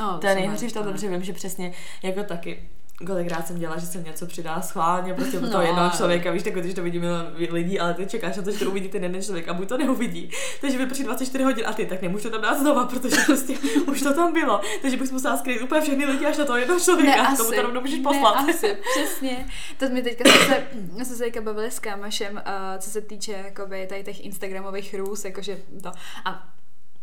[0.00, 2.68] No, To je nejhorší v tom, říct, protože vím, že přesně jako taky
[3.06, 5.52] kolikrát jsem dělala, že jsem něco přidala schválně prostě pro No.
[5.52, 8.50] toho jednoho člověka, víš, tak když to vidí milion lidí, ale ty čekáš na to,
[8.50, 10.30] že to uvidí ten jeden člověk a buď to neuvidí.
[10.60, 13.54] Takže vyprší 24 hodin a ty tak nemůžu to tam dát znova, protože prostě
[13.86, 14.60] už to tam bylo.
[14.82, 17.30] Takže bych musela skrýt úplně všechny lidi až na toho jednoho člověka.
[17.30, 18.32] Ne, tomu to rovnou můžeš ne, poslat.
[18.50, 19.46] asi, přesně.
[19.78, 22.40] To my teďka jsme se, jsme se teďka bavili s kámošem, uh,
[22.78, 25.92] co se týče jakoby, tady těch Instagramových růz, jakože to.
[26.24, 26.48] A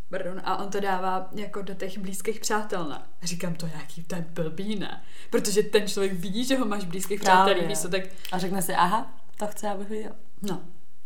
[0.09, 3.01] Pardon, a on to dává jako do těch blízkých přátel, ne?
[3.23, 5.03] Říkám to nějaký, to je blbý, ne?
[5.29, 7.19] Protože ten člověk vidí, že ho máš blízkých
[7.67, 10.11] víš co, tak A řekne si, aha, to chce, abych viděl.
[10.41, 10.61] no.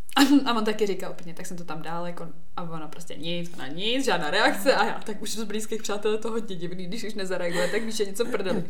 [0.45, 3.51] A on taky říkal úplně, tak jsem to tam dál, jako, a ona prostě nic,
[3.53, 6.85] ona nic, žádná reakce a já, tak už z blízkých přátel je to hodně divný,
[6.85, 8.63] když už nezareaguje, tak víš, že něco prdeli.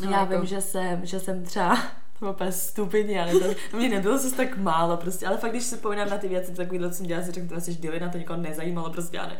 [0.00, 1.82] No, Já jako- vím, že jsem, že jsem třeba
[2.28, 5.76] úplně stupidní, ale to, to mě nebylo zase tak málo prostě, ale fakt, když se
[5.76, 8.40] vzpomínám na ty věci, takovýhle, co jsem dělala, si řeknu, to jsi na to nikoho
[8.40, 9.36] nezajímalo, prostě já ne.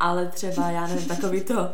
[0.00, 1.72] Ale třeba, já nevím, takový to,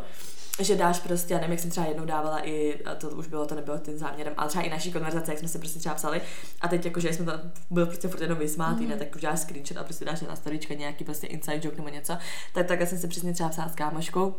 [0.59, 3.45] že dáš prostě, já nevím, jak jsem třeba jednou dávala i, a to už bylo,
[3.45, 6.21] to nebylo tím záměrem, ale třeba i naší konverzace, jak jsme se prostě třeba psali
[6.61, 8.89] a teď jakože jsme tam byl prostě furt jenom vysmátý, mm.
[8.89, 11.89] ne, tak už dáš screenshot a prostě dáš na storička nějaký prostě inside joke nebo
[11.89, 12.17] něco,
[12.53, 14.35] tak tak jsem se přesně třeba psala s kámoškou,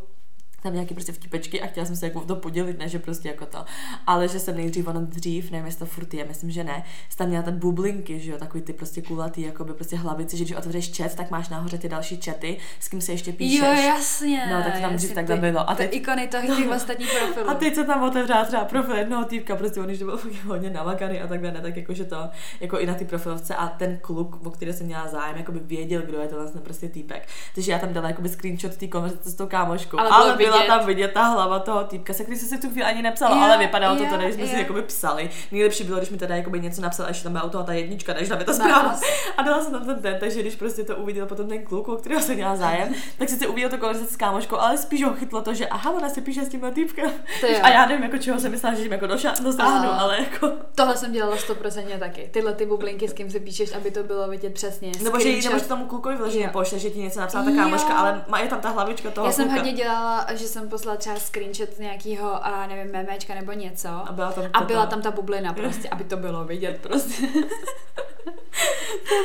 [0.62, 3.46] tam nějaký prostě vtipečky a chtěla jsem se jako to podělit, ne, že prostě jako
[3.46, 3.64] to.
[4.07, 7.16] Ale že jsem nejdřív, ono dřív, nevím, jestli to furt je, myslím, že ne, jsi
[7.16, 10.44] tam měla ten bublinky, že jo, takový ty prostě kulatý, jako by prostě hlavici, že
[10.44, 13.61] když otevřeš chat, tak máš nahoře ty další chaty, s kým se ještě píšeš.
[13.61, 14.46] Jo, jasně.
[14.51, 15.70] No, tak to tam dřív takhle bylo.
[15.70, 17.51] A ty teď- ikony těch, těch ostatních profilů.
[17.51, 21.20] A teď se tam otevřela třeba profil jednoho týpka, prostě on, to byl hodně navakaný
[21.20, 22.29] a takhle, ne, tak jakože to,
[22.61, 25.59] jako i na ty profilovce a ten kluk, o který jsem měla zájem, jako by
[25.59, 27.29] věděl, kdo je to vlastně prostě týpek.
[27.55, 29.98] Takže já tam dala jakoby screenshot té konverzace s tou kámoškou.
[29.98, 32.71] Ale bylo byla tam vidět ta hlava toho týpka, se který se si v tu
[32.71, 34.59] chvíli ani nepsala, Jo, ale vypadalo to jo, tady, jsme si jo.
[34.59, 35.31] jakoby psali.
[35.53, 37.73] Nejlepší bylo, když mi teda jakoby něco napsal, a ještě tam byla u toho ta
[37.73, 39.01] jednička, než tam je ta No, zpráva.
[39.37, 41.97] A dala jsem tam ten ten, takže když prostě to uviděl potom ten kluk, o
[41.97, 45.43] kterého se měla zájem, tak sice uviděl to konverzaci s kámoškou, ale spíš ho chytlo
[45.43, 47.11] to, že aha, ona se píše s tímhle týpkem.
[47.41, 47.47] To.
[47.62, 50.01] A já nevím, jako čeho jsem myslela, že tím jako doša- dosáhnu, Aha.
[50.01, 50.53] ale jako...
[50.75, 52.29] Tohle jsem dělala 100% taky.
[52.33, 54.93] Tyhle ty bublinky, s kým si píšeš, aby to bylo vidět přesně.
[55.03, 56.51] Nebo že, jí- nebo že tomu klukovi vyloženě Jo.
[56.53, 59.33] pošle, že ti něco napsala ta kámoška, ale má je tam ta hlavička toho Já
[59.33, 63.88] jsem hodně dělala, že jsem poslala třeba screenshot z nějakého, a nevím, memečka nebo něco.
[63.88, 67.26] A byla tam A ta- byla tam ta bublina prostě, aby to bylo vidět prostě.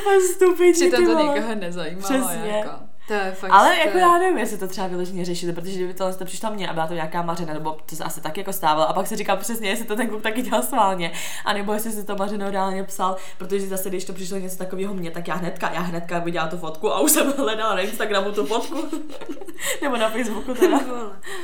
[0.04, 2.02] To je stupidní, Přitom to nikoho nezajímalo.
[2.04, 2.48] Přesně.
[2.50, 2.70] Jako.
[3.08, 5.94] To je fakt Ale to jako já nevím, jestli to třeba vyloženě řešili, protože kdyby
[5.94, 8.52] tohle to přišlo mně a byla to nějaká mařena, nebo to se asi taky jako
[8.52, 8.88] stávalo.
[8.88, 11.12] A pak se říkal přesně, jestli to ten kluk taky dělal sválně,
[11.44, 15.10] anebo jestli si to mařeno reálně psal, protože zase, když to přišlo něco takového mně,
[15.10, 18.46] tak já hnedka, já hnedka viděla tu fotku a už jsem hledala na Instagramu tu
[18.46, 18.84] fotku.
[19.82, 20.80] nebo na Facebooku teda.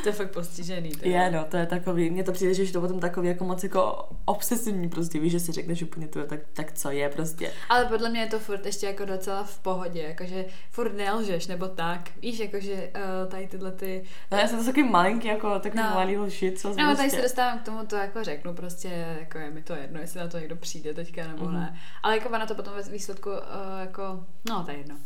[0.02, 0.90] To je fakt postižený.
[0.90, 3.44] ty Je, no, to je takový, mně to přijde, že je to potom takový jako
[3.44, 7.52] moc jako obsesivní prostě, víš, že si řekneš úplně to, tak, tak co je prostě.
[7.68, 11.68] Ale podle mě je to furt ještě jako docela v pohodě, jakože furt nelžeš, nebo
[11.68, 12.10] tak.
[12.22, 14.04] Víš, jakože uh, tady tyhle ty...
[14.32, 15.90] No, já jsem to takový malinký, jako takový No.
[15.94, 19.50] malý lži, co No, tady se dostávám k tomu, to jako řeknu, prostě jako je
[19.50, 21.54] mi to jedno, jestli na to někdo přijde teďka nebo Mhm.
[21.54, 21.78] ne.
[22.02, 23.36] Ale jako ona to potom ve výsledku uh,
[23.80, 24.96] jako, no to je jedno.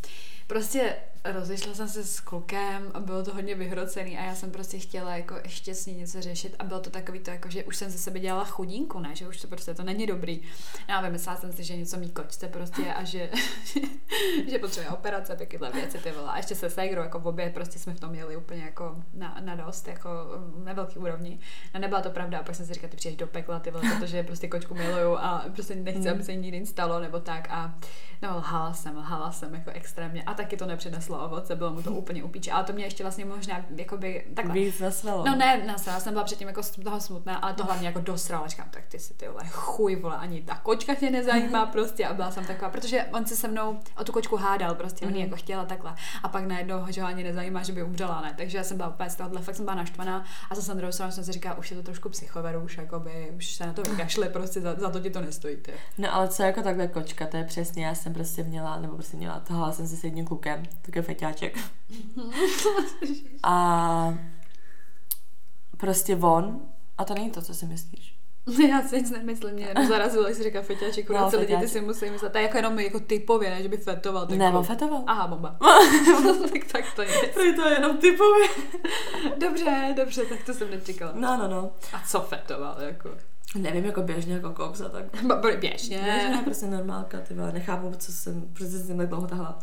[0.47, 4.79] Prostě rozešla jsem se s klukem a bylo to hodně vyhrocený a já jsem prostě
[4.79, 7.77] chtěla jako ještě s ní něco řešit a bylo to takový to jako, že už
[7.77, 10.43] jsem ze sebe dělala chudínku, ne, že už to prostě to není dobrý.
[10.89, 13.31] Já vymyslela jsem si, že něco mý kočce prostě a že,
[14.49, 16.29] že potřebuje operace, takovéhle věci, ty vole.
[16.29, 19.37] A ještě se Segrou, jako v obě prostě jsme v tom měli úplně jako na,
[19.41, 20.09] na dost, jako
[20.65, 21.39] na velký úrovni.
[21.75, 23.85] A nebyla to pravda, a pak jsem si říkala, ty přijdeš do pekla, ty vole,
[23.99, 27.49] protože prostě kočku miluju a prostě nechci, aby se jí nikdy nic stalo, nebo tak.
[27.51, 27.75] A
[28.23, 30.23] no, lhala jsem, lhala jsem jako extrémně.
[30.23, 32.53] A taky to nepřineslo ovoce, bylo mu to úplně upíče.
[32.53, 34.55] Ale to mě ještě vlastně možná, jakoby, takhle.
[34.55, 35.25] Víc nasralo.
[35.27, 38.47] No ne, nasrala jsem byla předtím jako z toho smutná, ale to hlavně jako dosrala.
[38.47, 42.15] Říkám, tak ty si ty vole, chuj, vole, ani ta kočka tě nezajímá prostě a
[42.15, 45.21] byla jsem taková, protože on se se mnou o tu kočku hádal prostě, on ji
[45.21, 45.95] jako chtěla takhle.
[46.23, 48.35] A pak najednou ho, že ho ani nezajímá, že by umřela, ne.
[48.37, 51.25] Takže já jsem byla úplně z tohohle, fakt jsem byla naštvaná a druhou stranu jsem
[51.25, 54.61] si říkala, už je to trošku psychover, už jakoby, už se na to vykašle, prostě
[54.61, 55.57] za, za to ti to nestojí.
[55.57, 55.73] Ty.
[55.99, 59.17] No ale co jako takhle kočka, to je přesně, já jsem prostě měla, nebo prostě
[59.17, 61.59] měla, tahala jsem se s jedním klukem, takový feťáček.
[63.43, 64.15] A
[65.77, 66.61] prostě von,
[66.99, 68.19] a to není to, co si myslíš.
[68.69, 71.57] Já si nic nemyslím, mě jenom zarazilo, když si říká feťáček, No, no, co lidi
[71.57, 72.33] ty si musí myslet.
[72.33, 74.27] To je jako jenom jako typově, ne, že by fetoval.
[74.27, 75.03] ten Ne, on fetoval.
[75.07, 75.57] Aha, bomba.
[76.53, 77.29] tak, tak to je.
[77.35, 78.49] To je to jenom typově.
[79.39, 81.13] Dobře, dobře, tak to jsem nečekala.
[81.15, 81.71] No, no, no.
[81.93, 83.11] A co fetoval, jako?
[83.55, 85.05] Nevím, jako běžně, jako koks a tak.
[85.61, 85.99] Běžně.
[85.99, 89.59] Běžně, prostě normálka, ty vole, nechápu, co jsem, proč jsem s tím tak dlouho tahla.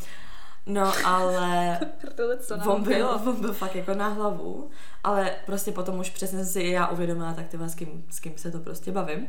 [0.65, 1.79] No, ale
[2.67, 4.69] on byl, on byl fakt jako na hlavu,
[5.03, 8.19] ale prostě potom už přesně jsem si i já uvědomila, tak ty s kým, s
[8.19, 9.27] kým se to prostě bavím.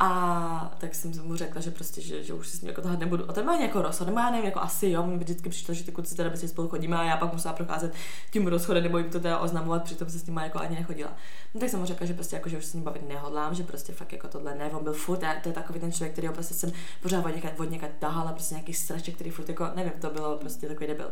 [0.00, 2.98] A tak jsem mu řekla, že prostě, že, že už si s ním jako tahat
[2.98, 3.30] nebudu.
[3.30, 5.84] A ten má jako rozchod, nebo já nevím, jako asi jo, mi vždycky přišlo, že
[5.84, 7.94] ty kluci teda prostě spolu chodíme a já pak musela procházet
[8.30, 11.12] tím rozchodem nebo jim to teda oznamovat, přitom se s ním jako ani nechodila.
[11.54, 13.62] No tak jsem mu řekla, že prostě jako, že už s ním bavit nehodlám, že
[13.62, 16.28] prostě fakt jako tohle ne, on byl furt, já, to je takový ten člověk, který
[16.28, 19.92] prostě jsem pořád od někaď, od někaď tahala, prostě nějaký strašek, který furt jako, nevím,
[20.00, 21.10] to bylo prostě takový debil.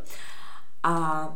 [0.82, 1.28] A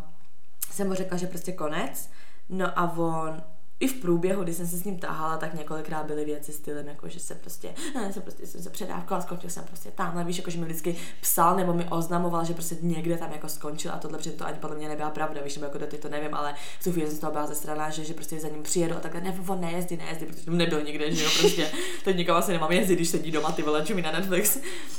[0.71, 2.11] jsem mu řekla, že prostě konec,
[2.49, 3.43] no a on
[3.81, 7.09] i v průběhu, kdy jsem se s ním tahala, tak několikrát byly věci stylem, jako
[7.09, 10.51] že se prostě, ne, jsem prostě jsem se předávkala, skončil jsem prostě tamhle, víš, jako
[10.51, 14.19] že mi vždycky psal nebo mi oznamoval, že prostě někde tam jako skončil a tohle,
[14.19, 16.55] protože to ani podle mě nebyla pravda, víš, nebo jako do teď to nevím, ale
[16.81, 19.01] v tu chvíli jsem z toho byla zestraná, že, že prostě za ním přijedu a
[19.01, 21.71] takhle, ne, on nejezdí, nejezdí, protože tam nebyl nikde, že jo, prostě,
[22.05, 24.59] teď nikam asi nemám jezdit, když sedí doma, ty vole, čumí na Netflix.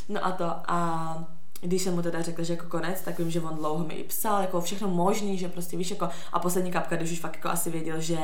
[0.10, 3.41] No a to, a když jsem mu teda řekla, že jako konec, tak vím, že
[3.41, 6.96] on dlouho mi i psal, jako všechno možný, že prostě víš, jako a poslední kapka,
[6.96, 8.17] když už fakt jako asi věděl, že,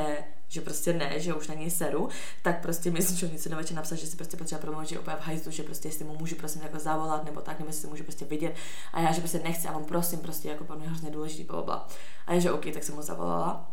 [0.48, 2.10] že prostě ne, že už na něj seru,
[2.42, 5.26] tak prostě mi že něco večer napsal, že si prostě potřeba promluvit, že úplně v
[5.28, 8.26] hajzlu, že prostě jestli mu můžu prosím jako zavolat nebo tak, nebo si můžu prostě
[8.26, 8.56] vidět
[8.94, 11.62] a já, že prostě nechci a on prosím, prostě jako pro mě hrozně důležitý, bla,
[11.62, 11.88] bla.
[12.28, 13.73] A já, že OK, tak jsem mu zavolala.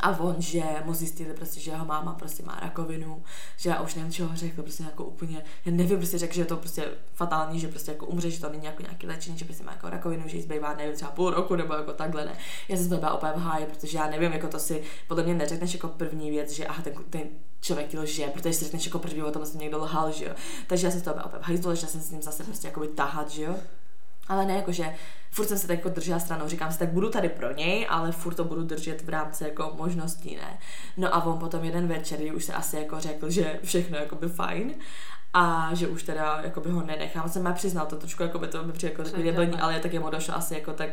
[0.00, 3.22] A on, že mu zjistili prostě, že jeho máma prostě má rakovinu,
[3.56, 6.44] že já už nevím, čeho řekl, prostě jako úplně, já nevím, prostě řekl, že je
[6.44, 9.64] to prostě fatální, že prostě jako umře, že to není jako nějaký léčení, že prostě
[9.64, 12.36] má jako rakovinu, že jí zbývá, nevím, třeba půl roku nebo jako takhle, ne.
[12.68, 15.34] Já jsem to byla úplně v háji, protože já nevím, jako to si podle mě
[15.34, 17.22] neřekneš jako první věc, že aha, ten, ten
[17.60, 20.34] člověk ti lže, protože si řekneš jako první o tom, že někdo lhal, že jo.
[20.66, 22.86] Takže já jsem toho byla úplně v hajzlu, že jsem s ním zase prostě jako
[22.86, 23.56] tahat, že jo.
[24.28, 24.94] Ale ne jakože,
[25.30, 28.12] furt jsem se tak jako držela stranou, říkám si, tak budu tady pro něj, ale
[28.12, 30.58] furt to budu držet v rámci jako možností, ne.
[30.96, 34.16] No a on potom jeden večer, kdy už se asi jako řekl, že všechno jako
[34.16, 34.74] by fajn,
[35.34, 37.28] a že už teda jakoby ho nenechám.
[37.28, 39.92] Jsem má přiznal to trošku, jako by to mi přijde jako takový debilní, ale tak
[39.92, 40.90] jemu došlo asi jako tak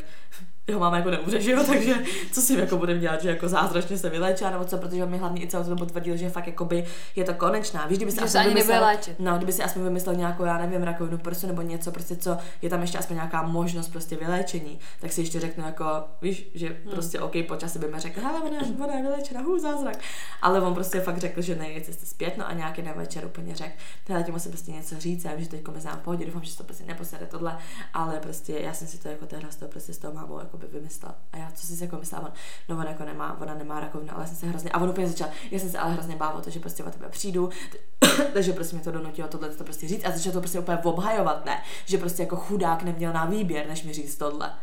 [0.69, 1.95] jeho máma jako neumře, že jo, takže
[2.31, 5.17] co si jako budeme dělat, že jako zázračně se vylečá nebo co, protože on mi
[5.17, 7.87] hlavně i celou dobu tvrdil, že fakt jakoby je to konečná.
[7.87, 8.87] Víš, kdyby si aspoň vymyslel,
[9.19, 12.69] no, kdyby si aspoň vymyslel nějakou, já nevím, rakovinu prsu nebo něco, prostě co, je
[12.69, 15.85] tam ještě aspoň nějaká možnost prostě vyléčení, tak si ještě řeknu jako,
[16.21, 16.91] víš, že hmm.
[16.91, 19.97] prostě OK, po čase by mi řekl, hele, ona, ona je vylečena, hů, zázrak.
[20.41, 23.55] Ale on prostě fakt řekl, že nejde cesty zpět, no a nějaký den večer úplně
[23.55, 23.73] řekl,
[24.09, 26.57] hele, ti musím prostě něco říct, já vím, že teď mi znám pohodě, doufám, že
[26.57, 27.57] to prostě neposede tohle,
[27.93, 30.57] ale prostě já jsem si to jako tehdy z toho prostě s tou mámou jako
[30.59, 31.15] by vymyslela.
[31.31, 32.33] A já, co si jako myslela,
[32.69, 35.07] no ona jako nemá, ona nemá rakovinu, ale já jsem se hrozně, a on úplně
[35.07, 37.49] začal, já jsem se ale hrozně bávala to, že prostě o tebe přijdu,
[38.33, 41.45] takže prostě mě to donutilo tohle to prostě říct a začal to prostě úplně obhajovat,
[41.45, 44.53] ne, že prostě jako chudák neměl na výběr, než mi říct tohle.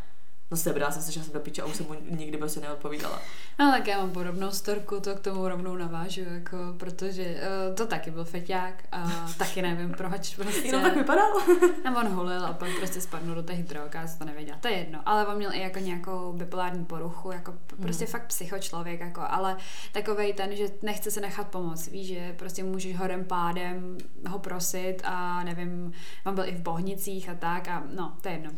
[0.50, 3.20] No sebral jsem se, že jsem do piče a už jsem mu nikdy prostě neodpovídala.
[3.58, 7.86] No tak já mám podobnou storku, to k tomu rovnou navážu, jako, protože uh, to
[7.86, 10.66] taky byl feťák a taky nevím proč prostě.
[10.66, 11.32] Jenom tak vypadal.
[11.84, 14.58] a on hulil a pak prostě spadnul do těch drog a to nevěděla.
[14.60, 18.12] To je jedno, ale on měl i jako nějakou bipolární poruchu, jako prostě hmm.
[18.12, 19.56] fakt psycho člověk, jako, ale
[19.92, 24.96] takovej ten, že nechce se nechat pomoct, víš, že prostě můžeš horem pádem ho prosit
[25.04, 25.92] a nevím,
[26.26, 28.50] on byl i v Bohnicích a tak a no, to je jedno.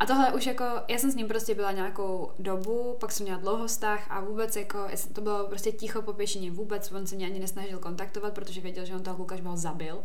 [0.00, 3.38] A tohle už jako, já jsem s ním prostě byla nějakou dobu, pak jsem měla
[3.38, 4.78] dlouho vztah a vůbec jako,
[5.12, 8.84] to bylo prostě ticho po pěšině, vůbec on se mě ani nesnažil kontaktovat, protože věděl,
[8.84, 10.02] že on toho kluka byl zabil.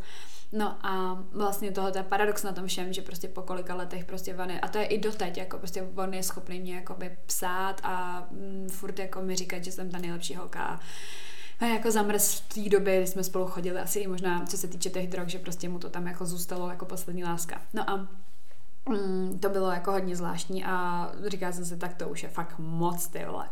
[0.52, 4.36] No a vlastně tohle je paradox na tom všem, že prostě po kolika letech prostě
[4.36, 7.82] on je, a to je i doteď, jako prostě on je schopný mě jakoby psát
[7.84, 10.80] a mm, furt jako mi říkat, že jsem ta nejlepší holka
[11.60, 14.68] a jako zamrz v té době, kdy jsme spolu chodili, asi i možná co se
[14.68, 17.62] týče těch drog, že prostě mu to tam jako zůstalo jako poslední láska.
[17.74, 18.08] No a
[18.90, 22.56] Mm, to bylo jako hodně zvláštní a říkala jsem si, tak to už je fakt
[22.60, 23.50] moc, ty vole.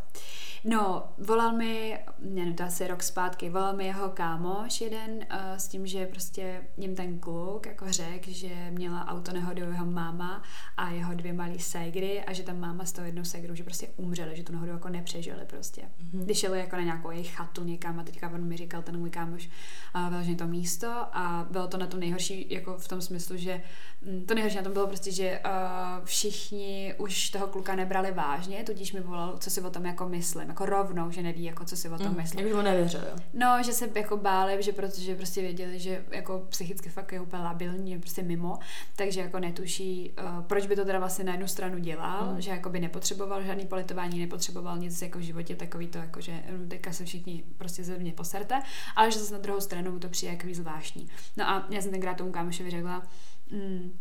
[0.68, 5.58] No, volal mi, ne, no to asi rok zpátky, volal mi jeho kámoš jeden uh,
[5.58, 10.44] s tím, že prostě jim ten kluk jako řekl, že měla auto nehodu jeho máma
[10.78, 13.88] a jeho dvě malé ségry a že tam máma s tou jednou ségrou, že prostě
[13.98, 15.82] umřeli, že tu nehodu jako nepřežili prostě.
[15.82, 16.24] Mm-hmm.
[16.24, 19.10] Když šeli jako na nějakou jejich chatu někam a teďka on mi říkal ten můj
[19.10, 19.50] kámoš
[19.96, 23.62] uh, vyloženě to místo a bylo to na to nejhorší jako v tom smyslu, že
[24.02, 28.64] mm, to nejhorší na tom bylo prostě, že uh, všichni už toho kluka nebrali vážně,
[28.64, 31.78] tudíž mi volal, co si o tom jako myslím jako rovnou, že neví, jako co
[31.78, 32.44] si o tom mm, myslí.
[32.44, 33.16] Jak mu nevěřil, jo?
[33.34, 37.44] No, že se jako báli, že protože prostě věděli, že jako psychicky fakt je úplně
[37.44, 38.60] labilní, je prostě mimo,
[38.96, 42.42] takže jako netuší, uh, proč by to teda vlastně na jednu stranu dělal, mm.
[42.42, 46.44] že jako by nepotřeboval žádný politování, nepotřeboval nic jako v životě takový to, jako že
[46.50, 48.62] hm, teďka se všichni prostě ze mě poserte,
[48.96, 51.08] ale že zase na druhou stranu mu to přijde jako zvláštní.
[51.38, 53.04] No a já jsem tenkrát tomu kámošovi řekla,
[53.52, 53.98] mm,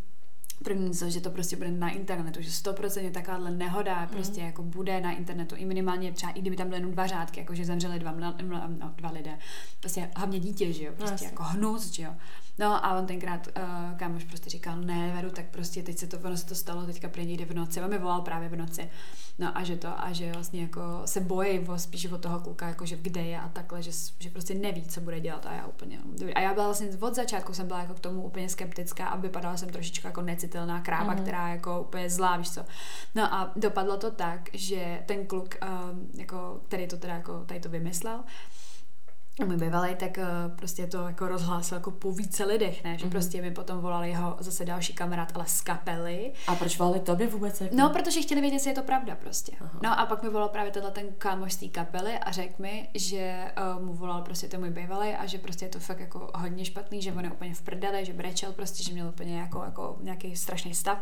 [0.62, 4.08] První co, že to prostě bude na internetu, že 100% takováhle nehoda mm.
[4.08, 7.40] prostě jako bude na internetu i minimálně třeba i kdyby tam byly jenom dva řádky,
[7.40, 9.38] jako že zemřeli dva, mla, mla, no, dva lidé.
[9.80, 12.14] Prostě hlavně dítě, že jo, prostě jako hnus, že jo.
[12.58, 16.18] No a on tenkrát, uh, kámoš prostě říkal, ne, veru, tak prostě teď se to,
[16.18, 18.90] ono se to stalo, teďka prý jde v noci, on mi volal právě v noci.
[19.38, 22.86] No a že to, a že vlastně jako se bojí spíš o toho kluka, jako
[22.86, 25.98] že kde je a takhle, že, že prostě neví, co bude dělat a já úplně,
[26.34, 29.56] a já byla vlastně od začátku jsem byla jako k tomu úplně skeptická a vypadala
[29.56, 31.22] jsem trošičku jako necitelná kráva, mm.
[31.22, 32.64] která jako úplně zlá, víš co.
[33.14, 37.60] No a dopadlo to tak, že ten kluk, um, jako, který to teda jako tady
[37.60, 38.24] to vymyslel,
[39.42, 42.98] můj bývalý, tak uh, prostě to jako rozhlásil jako po více lidech, ne?
[42.98, 43.10] Že mm-hmm.
[43.10, 46.32] prostě mi potom volal jeho zase další kamarád, ale z kapely.
[46.46, 47.60] A proč volali tobě vůbec?
[47.60, 47.76] Jako?
[47.76, 49.52] No, protože chtěli vědět, jestli je to pravda prostě.
[49.60, 49.80] Aha.
[49.82, 52.88] No a pak mi volal právě tenhle ten kámoš z té kapely a řekl mi,
[52.94, 56.30] že uh, mu volal prostě ten můj bývalý a že prostě je to fakt jako
[56.34, 59.62] hodně špatný, že on je úplně v prdele, že brečel prostě, že měl úplně jako,
[59.64, 60.98] jako nějaký strašný stav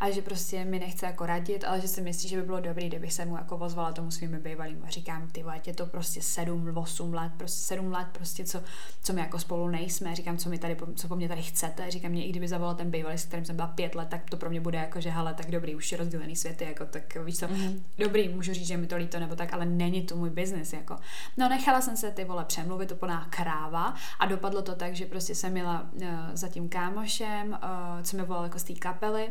[0.00, 2.88] a že prostě mi nechce jako radit, ale že si myslí, že by bylo dobrý,
[2.88, 6.76] kdybych se mu jako ozvala tomu svým bývalým a říkám, ty je to prostě 7,
[6.76, 8.62] 8 let, prostě sedm let, prostě co,
[9.02, 12.10] co my jako spolu nejsme, říkám, co mi tady, co po mně tady chcete, říkám
[12.10, 14.50] mě, i kdyby zavolal ten bývalý, s kterým jsem byla pět let, tak to pro
[14.50, 17.46] mě bude jako, že hele, tak dobrý, už je rozdělený světy, jako tak víš co,
[17.46, 17.82] mm-hmm.
[17.98, 20.96] dobrý, můžu říct, že mi to líto nebo tak, ale není to můj biznis, jako.
[21.36, 25.06] No nechala jsem se ty vole přemluvit, to plná kráva a dopadlo to tak, že
[25.06, 29.28] prostě jsem měla uh, za tím kámošem, uh, co mi volal jako z té kapely,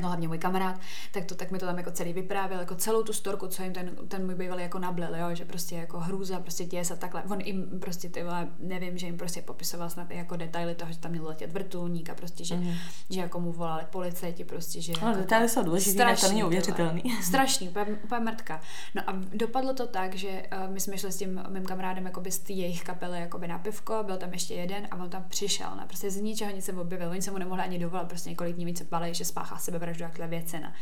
[0.00, 0.80] no hlavně můj kamarád,
[1.12, 3.72] tak, to, tak mi to tam jako celý vyprávěl, jako celou tu storku, co jim
[3.72, 7.22] ten, ten můj bývalý jako nablil, jo, že prostě jako hrůza, prostě děs a takhle.
[7.22, 10.98] On jim prostě ty vole, nevím, že jim prostě popisoval snad jako detaily toho, že
[10.98, 12.72] tam měl letět vrtulník a prostě, že, mm.
[13.10, 14.92] že jako mu volali policajti, prostě, že...
[15.02, 17.02] No, detaily jsou důležité, to není uvěřitelný.
[17.22, 18.60] Strašný, úplně, úplně mrtka.
[18.94, 22.22] No a dopadlo to tak, že uh, my jsme šli s tím mým kamarádem jako
[22.30, 25.76] z té jejich kapely jako na pivko, byl tam ještě jeden a on tam přišel,
[25.76, 28.56] ne, prostě z ničeho nic se objevil, oni se mu nemohli ani dovolat, prostě několik
[28.56, 30.58] dní víc se bali, že spáchá sebe sebevraždu a takhle věci.
[30.60, 30.74] Ne.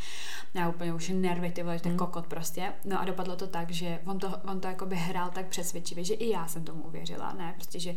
[0.54, 1.98] Já úplně už nervy, ty vole, ten Mm.
[1.98, 2.72] kokot prostě.
[2.84, 6.14] No a dopadlo to tak, že on to, on to jakoby hrál tak přesvědčivě, že
[6.14, 7.94] i já jsem tomu uvěřila, ne, prostě, že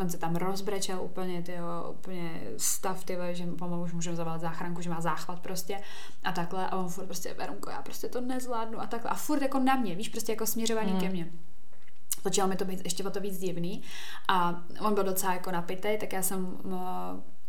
[0.00, 1.54] on se tam rozbrečel úplně, ty
[1.90, 5.80] úplně stav, ty vole, že pomalu už můžeme zavolat záchranku, že má záchvat prostě
[6.24, 9.42] a takhle a on furt prostě, Verunko, já prostě to nezvládnu a takhle a furt
[9.42, 11.00] jako na mě, víš, prostě jako směřování Mm.
[11.00, 11.26] ke mně.
[12.24, 13.82] Začalo mi to být ještě o to víc divný
[14.28, 16.58] a on byl docela jako napitej, tak já jsem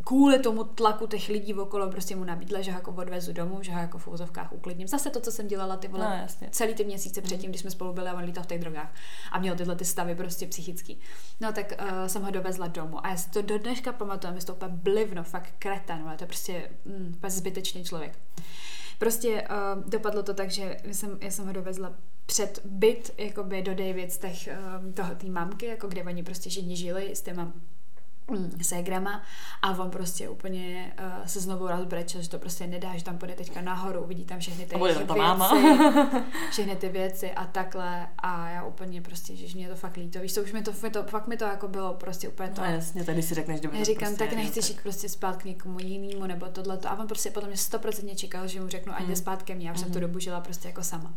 [0.05, 3.71] kvůli tomu tlaku těch lidí okolo prostě mu nabídla, že ho jako odvezu domů, že
[3.71, 4.87] ho jako v úzovkách uklidním.
[4.87, 6.47] Zase to, co jsem dělala ty vole No, jasně.
[6.51, 8.93] celý ty měsíce předtím, když jsme spolu byli a on lítal v těch drogách
[9.31, 10.99] a měl tyhle ty stavy prostě psychický.
[11.41, 14.39] No tak uh, jsem ho dovezla domů a já si to do dneška pamatuju, mi
[14.39, 18.19] to úplně blivno, fakt kreten, ale to je prostě mm, zbytečný člověk.
[18.99, 21.93] Prostě uh, dopadlo to tak, že jsem, já jsem ho dovezla
[22.25, 26.49] před byt, jakoby do David z těch, um, toho, té mamky, jako kde oni prostě
[26.49, 27.53] všichni žili s těma
[28.61, 29.21] ségrama
[29.61, 33.33] a on prostě úplně uh, se znovu rozbrečel, že to prostě nedá, že tam půjde
[33.35, 35.51] teďka nahoru, uvidí tam všechny ty věci, ta máma.
[36.51, 40.33] všechny ty věci a takhle a já úplně prostě, že mě to fakt líto, víš,
[40.33, 42.61] to už mi to, mi to fakt mi to jako bylo prostě úplně to.
[42.61, 43.77] No jasně, tady si řekneš, dobře.
[43.79, 46.89] Já říkám, prostě, tak nechceš jo, jít prostě spát k někomu jinému nebo tohleto.
[46.91, 49.15] A on prostě potom mě stoprocentně čekal, že mu řeknu, ať jde Mm.
[49.15, 49.67] spát ke mně.
[49.69, 50.01] Já jsem tu Mhm.
[50.01, 51.13] dobu žila prostě jako sama.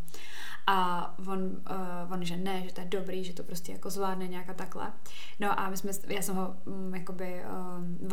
[0.67, 4.27] A on, uh, on, že ne, že to je dobrý, že to prostě jako zvládne
[4.27, 4.91] nějak a takhle.
[5.39, 6.55] No a my jsme, já jsem ho
[6.95, 7.41] jakoby,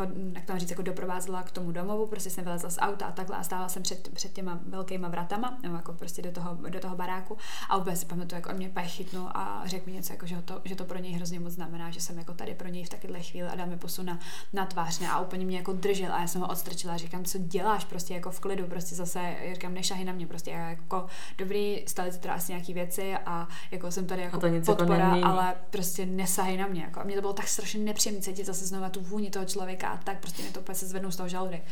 [0.01, 3.11] um, jak to říct, jako doprovázela k tomu domovu, prostě jsem vylezla z auta a
[3.11, 6.79] takhle a stála jsem před, před těma velkýma vratama, nebo jako prostě do toho, do
[6.79, 7.37] toho baráku
[7.69, 10.61] a úplně si pamatuju, jak on mě chytnul a řekl mi něco, jako, že, to,
[10.65, 13.23] že to pro něj hrozně moc znamená, že jsem jako tady pro něj v takovéhle
[13.23, 14.19] chvíli a dal mi pusu na,
[14.53, 17.25] na tvář ne, a úplně mě jako držel a já jsem ho odstrčila a říkám,
[17.25, 21.05] co děláš prostě jako v klidu, prostě zase, říkám, nešahy na mě, prostě já jako
[21.37, 25.23] dobrý, stali se teda asi nějaký věci a jako jsem tady jako jako podpora, nemění.
[25.23, 26.81] ale prostě nesahy na mě.
[26.81, 26.99] Jako.
[26.99, 29.97] A mě to bylo tak strašně nepříjemné cítit zase znovu tu vůni toho člověka a
[29.97, 31.63] tak prostě mě to úplně se zvednou z toho žaludek.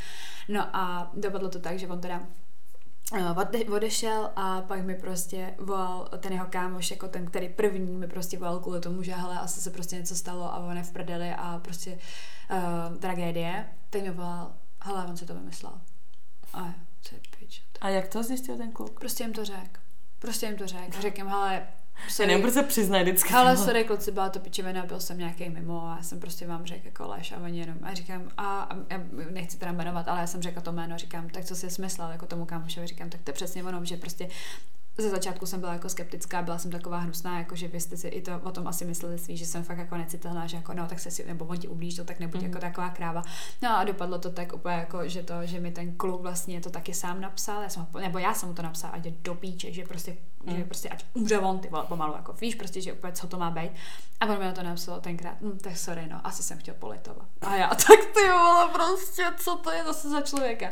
[0.50, 2.24] No a dopadlo to tak, že on teda
[3.14, 7.98] eh, ode- odešel a pak mi prostě volal ten jeho kámoš, jako ten, který první
[7.98, 10.84] mi prostě volal kvůli tomu, že hele, asi se prostě něco stalo a on je
[10.84, 11.98] v prdeli a prostě
[12.52, 13.66] uh, tragédie.
[13.90, 15.82] Teď mi volal, hele, on si to vymyslel.
[16.54, 17.64] A co je pič.
[17.82, 19.00] A jak to zjistil ten kluk?
[19.00, 19.80] Prostě jim to řek.
[20.20, 20.98] Prostě jim to řek.
[20.98, 21.68] A řekl jim, hele,
[22.20, 23.34] Já nevím, proč se přiznají vždycky.
[23.34, 26.66] ale sorry, kluci, byla to pičovina, byl jsem nějaký mimo a já jsem prostě vám
[26.66, 29.02] řekl jako lež a oni jenom, a říkám, a, a já
[29.32, 32.26] nechci teda jmenovat, ale já jsem řekla to jméno, říkám, tak co jsi smyslel, jako
[32.26, 34.30] tomu kámošovi, říkám, tak to je přesně ono, že prostě
[34.98, 38.08] ze začátku jsem byla jako skeptická, byla jsem taková hnusná, jako že vy jste si
[38.08, 40.88] i to o tom asi mysleli svý, že jsem fakt jako necitelná, že jako no,
[40.88, 42.48] tak se si, nebo on ti ublížil, tak nebuď mm.
[42.48, 43.22] jako taková kráva.
[43.62, 46.70] No a dopadlo to tak úplně jako, že to, že mi ten kluk vlastně to
[46.70, 49.36] taky sám napsal, já jsem, ho- nebo já jsem mu to napsala, ať je do
[49.36, 50.56] píče, že prostě, mm.
[50.56, 53.38] že prostě ať umře on, ty vole, pomalu, jako víš, prostě, že úplně co to
[53.38, 53.72] má být.
[54.20, 57.28] A on mi na to napsal tenkrát, hm, tak sorry, no, asi jsem chtěl politovat.
[57.42, 60.68] A já, tak ty vole, prostě, co to je zase za člověka.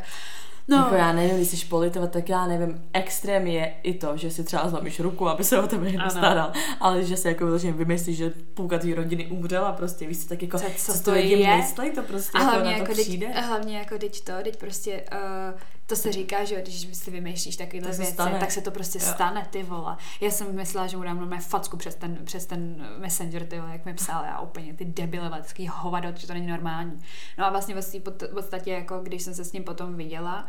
[0.68, 0.76] No.
[0.76, 4.44] Jako já nevím, když jsi politovat, tak já nevím, extrém je i to, že si
[4.44, 8.16] třeba zlomíš ruku, aby se o tebe někdo staral, ale že si jako vyloženě vymyslíš,
[8.16, 11.34] že půlka tvý rodiny umřela prostě, víš, co tak jako, Co- co si to lidi
[11.34, 11.56] je?
[11.56, 13.26] myslej, to prostě A jako hlavně na to jako, přijde.
[13.26, 17.56] teď, hlavně jako teď to, teď prostě uh, to se říká, že když si vymýšlíš
[17.56, 18.38] takovýhle věci, stane.
[18.38, 19.04] tak se to prostě Jo.
[19.14, 19.96] stane, ty vole.
[20.20, 23.72] Já jsem myslela, že mu dám normálně facku přes ten, přes ten messenger, ty vole,
[23.72, 27.02] jak mi psal, já úplně ty debile, takový hovado, že to není normální.
[27.38, 30.48] No a vlastně vlastně v podstatě, jako když jsem se s ním potom viděla,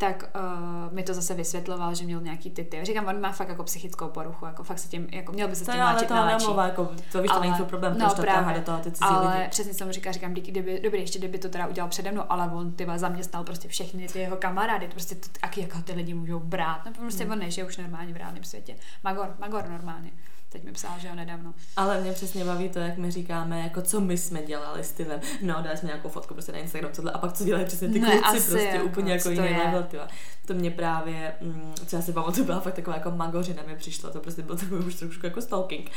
[0.00, 2.84] tak uh, mi to zase vysvětloval, že měl nějaký ty ty.
[2.84, 5.64] Říkám, on má fakt jako psychickou poruchu, jako fakt se tím, jako měl by se
[5.64, 7.98] s To tím je, ale léčit to nemluvá, jako, to víš, to není tvůj problém,
[7.98, 8.54] no, to právě.
[8.54, 9.48] do toho ty cizí ale lidi.
[9.50, 12.22] přesně jsem mu říká, říkám, díky, kdyby, dobrý, ještě kdyby to teda udělal přede mnou,
[12.28, 15.92] ale on ty zaměstnal prostě všechny ty jeho kamarády, to prostě to, jak jako ty
[15.92, 17.32] lidi můžou brát, no prostě Hmm.
[17.32, 18.76] on nežije už normálně v reálném světě.
[19.04, 20.10] Magor, Magor normálně.
[20.52, 21.54] Teď mi psal, že jo, nedávno.
[21.76, 25.20] Ale mě přesně baví to, jak my říkáme, jako co my jsme dělali stylem.
[25.42, 28.00] No, dali jsme nějakou fotku prostě na Instagram, tohle, a pak co dělají přesně ty
[28.00, 30.08] Ne, kluci, asi prostě jako, úplně jako jiný level, tyva.
[30.46, 34.10] To mě právě, mm, co já si pamatuju, byla fakt taková jako magořina mi přišla,
[34.10, 35.90] to prostě byl takový už trošku jako stalking.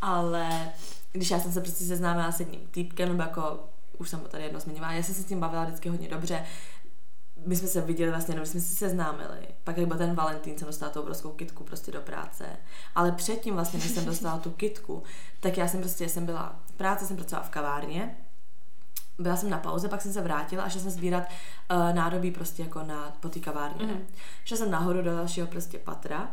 [0.00, 0.48] Ale
[1.12, 4.44] když já jsem se prostě seznámila s jedním týpkem, nebo jako už jsem to tady
[4.44, 6.44] jedno zmiňovala, já jsem se s tím bavila vždycky hodně dobře,
[7.46, 9.48] my jsme se viděli vlastně, no, když jsme se seznámili.
[9.64, 12.46] Pak jak byl ten Valentín, jsem dostala tu obrovskou kitku prostě do práce.
[12.94, 15.02] Ale předtím vlastně, než jsem dostala tu kitku,
[15.40, 18.16] tak já jsem prostě, jsem byla v práci, jsem pracovala v kavárně,
[19.18, 21.22] byla jsem na pauze, pak jsem se vrátila a šla jsem sbírat
[21.70, 23.86] uh, nádobí prostě jako na, po té kavárně.
[23.86, 23.94] Mhm.
[23.94, 24.06] Mm.
[24.44, 26.30] Šla jsem nahoru do dalšího prostě patra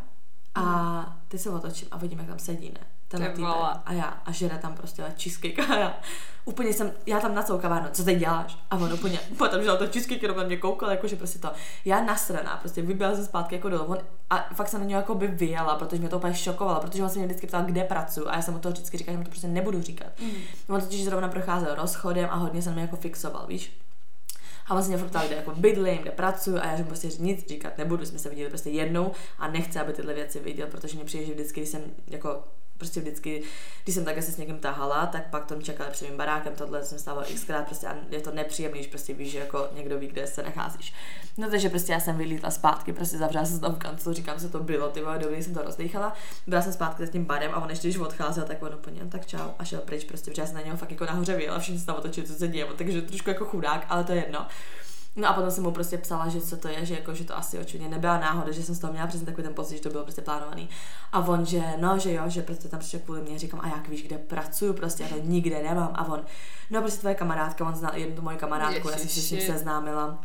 [0.55, 2.87] a ty se otočím a vidím, jak tam sedí, ne?
[3.11, 3.45] Ten týpek.
[3.85, 5.99] A já, a žere tam prostě ale cheesecake a já
[6.45, 8.57] úplně jsem, já tam na celou kavárnu, co teď děláš?
[8.71, 9.19] A on úplně,
[9.51, 11.51] tam žel to cheesecake, jenom na mě koukal, jakože prostě to,
[11.85, 13.97] já nasraná, prostě vyběla se zpátky jako dolů, on,
[14.29, 17.09] a fakt jsem na něj jako by vyjela, protože mě to úplně šokovalo, protože on
[17.09, 19.23] se mě vždycky ptal, kde pracuji a já jsem mu to vždycky říkala, že mu
[19.23, 20.07] to prostě nebudu říkat.
[20.21, 20.31] Mm.
[20.69, 23.77] On totiž zrovna procházel rozchodem a hodně se mě jako fixoval, víš.
[24.67, 27.77] A vlastně furt ptal, kde jako bydlím, kde pracuju a já že prostě nic říkat
[27.77, 31.25] nebudu, jsme se viděli prostě jednou a nechci, aby tyhle věci viděl, protože mě přijde,
[31.25, 32.43] že vždycky, když jsem jako
[32.81, 33.43] prostě vždycky,
[33.83, 36.85] když jsem takhle se s někým tahala, tak pak to čekali před mým barákem, tohle
[36.85, 40.07] jsem stával xkrát, prostě a je to nepříjemný, když prostě víš, že jako někdo ví,
[40.07, 40.93] kde se nacházíš.
[41.37, 44.49] No takže prostě já jsem vylítla zpátky, prostě zavřela se tam v kanclu, říkám, co
[44.49, 46.13] to bylo, ty vole, dobrý, jsem to rozdýchala.
[46.47, 49.25] Byla jsem zpátky s tím barem a on ještě když odcházel, tak on úplně, tak
[49.25, 51.79] čau a šel pryč, prostě, protože já jsem na něho fakt jako nahoře vyjela, všichni
[51.79, 54.47] se tam otočili, co se děje, takže trošku jako chudák, ale to je jedno.
[55.15, 57.37] No a potom jsem mu prostě psala, že co to je, že jako, že to
[57.37, 59.89] asi očividně nebyla náhoda, že jsem z toho měla přesně takový ten pocit, že to
[59.89, 60.69] bylo prostě plánovaný.
[61.11, 63.87] A on, že no, že jo, že prostě tam přišel kvůli mě, říkám, a jak
[63.87, 65.91] víš, kde pracuju, prostě já to nikde nemám.
[65.93, 66.21] A on,
[66.69, 69.41] no prostě tvoje kamarádka, on zná jednu tu moji kamarádku, já jsem se s ním
[69.41, 70.19] seznámila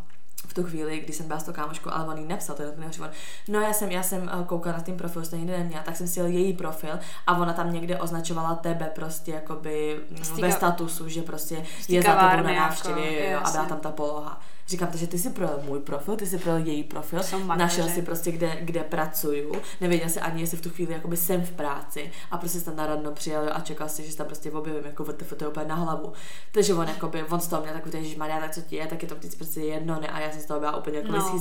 [0.46, 2.72] v tu chvíli, kdy jsem byla s tou kámoškou, ale on jí nepsal, to je
[2.76, 3.10] nejhorší on.
[3.48, 6.08] No já jsem, já jsem eh, koukala na tím profil, to nikdy neměla, tak jsem
[6.08, 11.08] si jel její profil a ona tam někde označovala tebe prostě jakoby Stíka, ve statusu,
[11.08, 14.40] že prostě je za tebou na návštěvě jako, a byla tam ta poloha.
[14.68, 17.20] Říkám, takže ty si pro můj profil, ty si pro její profil,
[17.56, 21.42] našel si prostě, kde, kde pracuju, nevěděl si ani, jestli v tu chvíli jakoby jsem
[21.42, 22.12] v práci.
[22.30, 25.32] A prostě jsem národno přijel a čekal si, že se tam prostě objevím, jako VTF,
[25.36, 26.12] to úplně na hlavu.
[26.52, 29.02] Takže on, jakoby, on z toho měl takový, že Maria, tak co ti je, tak
[29.02, 31.40] je to vždycky prostě jedno, ne, a já jsem z toho byla úplně jako no.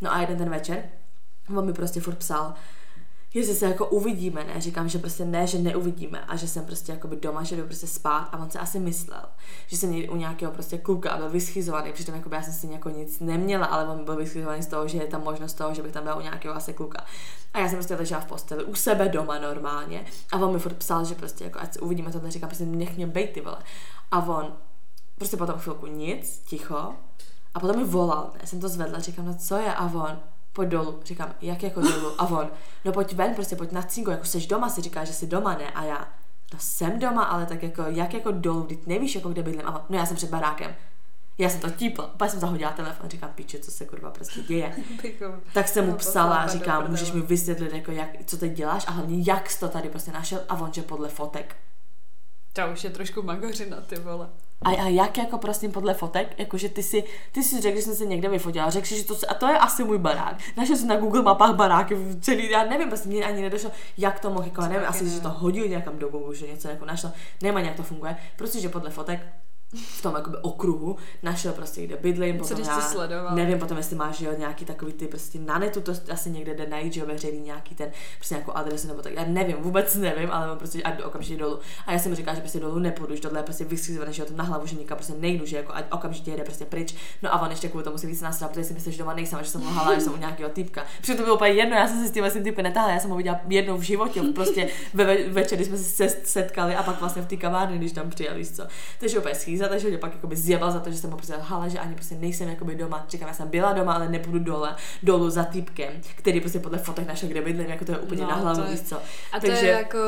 [0.00, 0.82] No a jeden ten večer,
[1.56, 2.54] on mi prostě furt psal,
[3.36, 6.92] jestli se jako uvidíme, ne, říkám, že prostě ne, že neuvidíme a že jsem prostě
[6.92, 9.22] jako by doma, že jdu prostě spát a on se asi myslel,
[9.66, 12.90] že jsem u nějakého prostě kluka a byl vyschizovaný, přitom jako já jsem si jako
[12.90, 15.92] nic neměla, ale on byl vyschizovaný z toho, že je tam možnost toho, že bych
[15.92, 17.04] tam byla u nějakého asi kluka.
[17.54, 20.76] A já jsem prostě ležela v posteli u sebe doma normálně a on mi furt
[20.76, 23.58] psal, že prostě jako ať se uvidíme tohle, říkám, prostě nech mě bejt ty vole.
[24.10, 24.52] A on
[25.18, 26.94] prostě potom chvilku nic, ticho,
[27.54, 30.18] a potom mi volal, ne, jsem to zvedla, říkám, no co je, a on,
[30.56, 31.00] pojď dolů.
[31.04, 32.20] Říkám, jak jako dolů?
[32.20, 32.50] A on,
[32.84, 35.54] no pojď ven, prostě pojď na cingu, jako jsi doma, si říká, že jsi doma,
[35.54, 35.70] ne?
[35.70, 36.08] A já,
[36.52, 39.66] no jsem doma, ale tak jako, jak jako dolů, když nevíš, jako kde bydlím.
[39.66, 40.74] A on, no já jsem před barákem.
[41.38, 44.40] Já jsem to típla, pak jsem zahodila telefon a říkám, píče, co se kurva prostě
[44.40, 44.74] děje.
[45.54, 48.90] tak jsem mu psala a říkám, můžeš mi vysvětlit, jako jak, co teď děláš a
[48.90, 51.56] hlavně jak jsi to tady prostě našel a on, že podle fotek.
[52.52, 54.28] To už je trošku magořina, ty vole.
[54.62, 57.94] A, a jak jako prosím podle fotek, jakože ty si, ty si řekl, že jsem
[57.94, 60.36] se někde vyfotila, řekl že to, a to je asi můj barák.
[60.56, 64.30] Našel jsem na Google mapách baráky celý, já nevím, prostě mě ani nedošlo, jak to
[64.30, 67.60] mohl, jako, nevím, asi, že to hodil někam do Google, že něco jako našel, nemá
[67.60, 69.20] jak to funguje, prostě, že podle fotek
[69.76, 73.34] v tom jakoby okruhu, našel prostě, kde bydlím, potom Co, já, sledoval?
[73.34, 76.66] nevím potom, jestli máš jo, nějaký takový ty prostě na netu, to asi někde jde
[76.66, 80.30] najít, že jo, veřejný nějaký ten prostě nějakou adresu nebo tak, já nevím, vůbec nevím,
[80.30, 81.58] ale mám prostě ať okamžitě dolů.
[81.86, 84.22] A já jsem mu říkal, že prostě dolů nepůjdu, že tohle je prostě vyschizované, že
[84.22, 86.94] jo, to na hlavu, že nikam prostě nejdu, že jako ať okamžitě jede prostě pryč.
[87.22, 89.38] No a on ještě kvůli tomu si víc nasral, protože si myslel, že doma nejsem,
[89.42, 90.84] že jsem lhala, že jsem u nějakého typka.
[91.00, 93.10] Přitom to bylo úplně jedno, já jsem se s tím vlastně typem netáhla, já jsem
[93.10, 97.22] ho viděla jednou v životě, prostě ve, ve večer, jsme se setkali a pak vlastně
[97.22, 98.66] v té kavárně, když tam přijeli, co.
[99.00, 99.34] Takže úplně
[99.66, 101.94] schýza, takže mě pak jako zjebal za to, že jsem mu prostě hala, že ani
[101.94, 103.06] prostě nejsem jakoby doma.
[103.08, 107.06] Říkám, já jsem byla doma, ale nepůjdu dole, dolů za týpkem, který prostě podle fotek
[107.06, 108.96] našel, kde bydlím, jako to je úplně no, na hlavu, víš co.
[109.32, 109.98] A Takže, to je jako...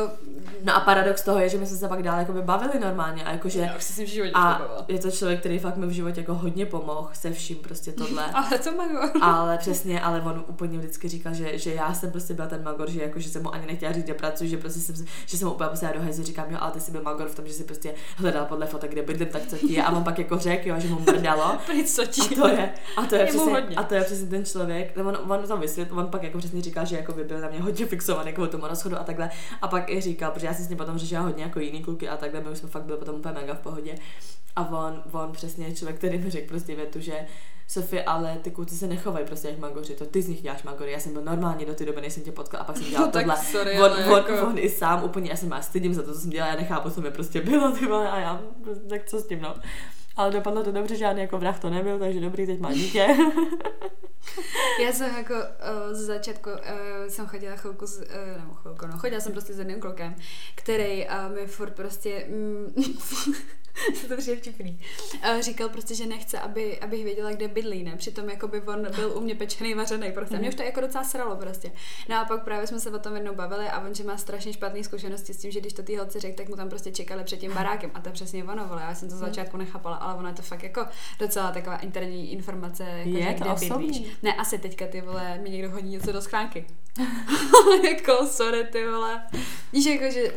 [0.65, 3.33] No a paradox toho je, že my jsme se pak dále jako bavili normálně a
[3.33, 3.61] jakože...
[3.61, 6.67] Já si v životě a je to člověk, který fakt mi v životě jako hodně
[6.67, 8.25] pomohl se vším prostě tohle.
[8.35, 9.11] ale to magor.
[9.23, 12.91] ale přesně, ale on úplně vždycky říkal, že, že já jsem prostě byla ten magor,
[12.91, 15.49] že jako, že jsem mu ani nechtěla říct, kde pracuji, že prostě jsem, že jsem
[15.49, 17.65] úplně prostě do hajzu říkám, jo, ale ty jsi byl magor v tom, že si
[17.65, 19.83] prostě hledal podle fotek, kde bydlím, tak co ti je.
[19.83, 21.59] A on pak jako řekl, jo, že mu mrdalo.
[21.87, 22.21] co ti?
[22.23, 25.49] A to je, a to je, přesně, a to je přesně ten člověk, on, on
[25.49, 28.31] to vysvětl, on pak jako přesně říkal, že jako by byl na mě hodně fixovaný
[28.31, 29.31] jako tomu rozchodu a takhle.
[29.63, 32.09] A pak i říkal, protože já jsem s ním potom řešila hodně jako jiný kluky
[32.09, 33.95] a takhle, my už jsme fakt byli potom úplně mega v pohodě.
[34.57, 37.27] A on, on přesně je člověk, který mi řekl prostě větu, že
[37.71, 40.93] Sofie, ale ty kluci se nechovají prostě jak magoři, to ty z nich děláš magory,
[40.93, 43.07] já jsem byl normálně do té doby, než jsem tě potkal a pak jsem dělal
[43.07, 43.37] no, tohle.
[43.37, 44.47] Sorry, on, on, jako...
[44.47, 46.91] on, i sám úplně, já jsem má stydím za to, co jsem dělala, já nechápu,
[46.91, 49.55] co mi prostě bylo, ty vole, a já, prostě, tak co s tím, no.
[50.17, 53.07] Ale dopadlo to dobře, žádný jako vrah to nebyl, takže dobrý, teď má dítě.
[54.81, 56.57] Já jsem jako uh, z začátku uh,
[57.09, 60.17] jsem chodila chvilku, s, uh, nebo chvilku, no, chodila jsem prostě s jedným klukem,
[60.55, 62.75] který uh, mi furt prostě mm,
[64.09, 64.81] to přijde vtipný.
[65.15, 67.97] Uh, říkal prostě, že nechce, aby, abych věděla, kde bydlí, ne?
[67.97, 70.35] Přitom jako by on byl u mě pečený, vařený, prostě.
[70.35, 70.41] Mm.
[70.41, 71.73] Mě už to jako docela sralo prostě.
[72.09, 74.53] No a pak právě jsme se o tom jednou bavili a on, že má strašně
[74.53, 77.25] špatné zkušenosti s tím, že když to ty holci řekl, tak mu tam prostě čekali
[77.25, 77.91] před tím barákem.
[77.95, 78.83] A to přesně ono, vole.
[78.83, 79.29] Já jsem to z mhm.
[79.29, 80.87] začátku nechápala, ale ono je to fakt jako
[81.19, 84.03] docela taková interní informace, jako, je že, to kde bydlíš.
[84.23, 86.67] Ne, asi teďka ty vole, mi někdo hodí něco do schránky.
[87.85, 89.23] jako, sorry, ty vole.
[89.73, 90.33] Víš, jako, že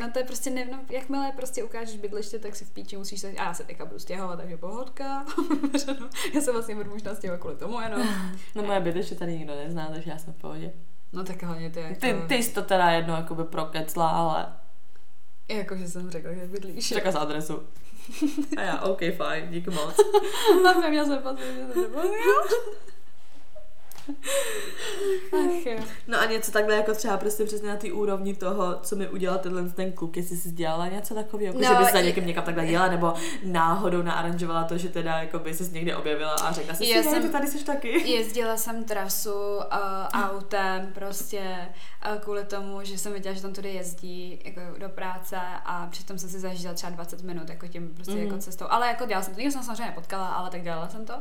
[0.00, 3.28] no, to je prostě nevno, jakmile prostě ukážeš bydliště, tak si v píči musíš se,
[3.28, 5.24] a já se teďka budu stěhovat, takže pohodka.
[6.34, 8.08] já se vlastně budu možná stěhovat kvůli tomu jenom.
[8.54, 10.72] No moje bydliště tady nikdo nezná, takže já jsem v pohodě.
[11.12, 12.00] No tak hlavně ty jako...
[12.00, 14.46] Ty, ty jsi to teda jedno jakoby prokecla, ale...
[15.48, 16.88] Jako, že jsem řekla, že bydlíš.
[16.88, 17.62] Řekla z adresu.
[18.56, 19.96] A já, OK, fajn, díky moc.
[20.84, 22.02] A měl jsem pocit, že to nebylo.
[25.32, 25.78] Ach jo.
[26.06, 29.38] No a něco takhle jako třeba prostě přesně na té úrovni toho, co mi udělal
[29.38, 32.44] tenhle ten kluk, jestli jsi dělala něco takového, jako, No, že bys za někým někam
[32.44, 36.74] takhle jela, nebo náhodou naaranžovala to, že teda jako by ses někde objevila a řekla
[36.74, 38.10] si, Já že jsem- ty tady jsi taky.
[38.12, 39.62] Jezdila jsem trasu uh,
[40.12, 41.40] autem prostě
[42.12, 46.18] uh, kvůli tomu, že jsem viděla, že tam tudy jezdí jako do práce a přitom
[46.18, 48.20] jsem si zažila třeba 20 minut jako tím prostě Mhm.
[48.20, 48.26] mm.
[48.26, 48.64] jako cestou.
[48.68, 51.14] Ale jako dělala jsem to, nikdo jsem samozřejmě nepotkala, ale tak dělala jsem to.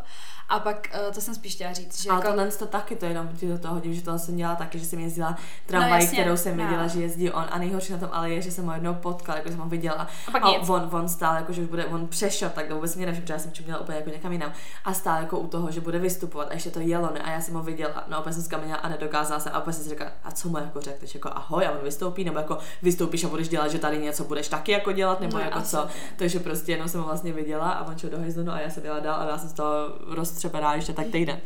[0.50, 2.28] A pak uh, to jsem spíš chtěla říct, že Ale jako...
[2.28, 4.86] tohle to taky, to jenom ti do toho hodím, že to jsem dělala taky, že
[4.86, 6.64] jsem jezdila tramvaj, No, no, jasně, kterou jsem no.
[6.64, 9.38] viděla, že jezdí on a nejhorší na tom ale je, že jsem ho jednou potkala,
[9.38, 10.70] jako jsem ho viděla A pak a nic.
[10.70, 13.40] on, on stál jako, že už bude, on přešel, tak vůbec mě nevšiml, protože já
[13.40, 14.52] jsem čuměla úplně jako někam jinam
[14.86, 17.20] a stál jako u toho, že bude vystupovat a ještě to jelo, ne?
[17.20, 19.84] A já jsem ho viděla, no opět jsem zkamenila a nedokázala jsem a opět jsem
[19.84, 22.58] si říkala, a co mu jako řekl, takže jako ahoj a on vystoupí, nebo jako
[22.82, 25.70] vystoupíš a budeš dělat, že tady něco budeš taky jako dělat, nebo No, jako asi.
[25.72, 25.88] co.
[26.16, 28.70] Takže prostě jenom jsem ho vlastně viděla a on šel do hajzlu, no a já
[28.70, 29.74] jsem jela dál a já jsem z toho
[30.16, 31.38] roztřepená ještě tak týden.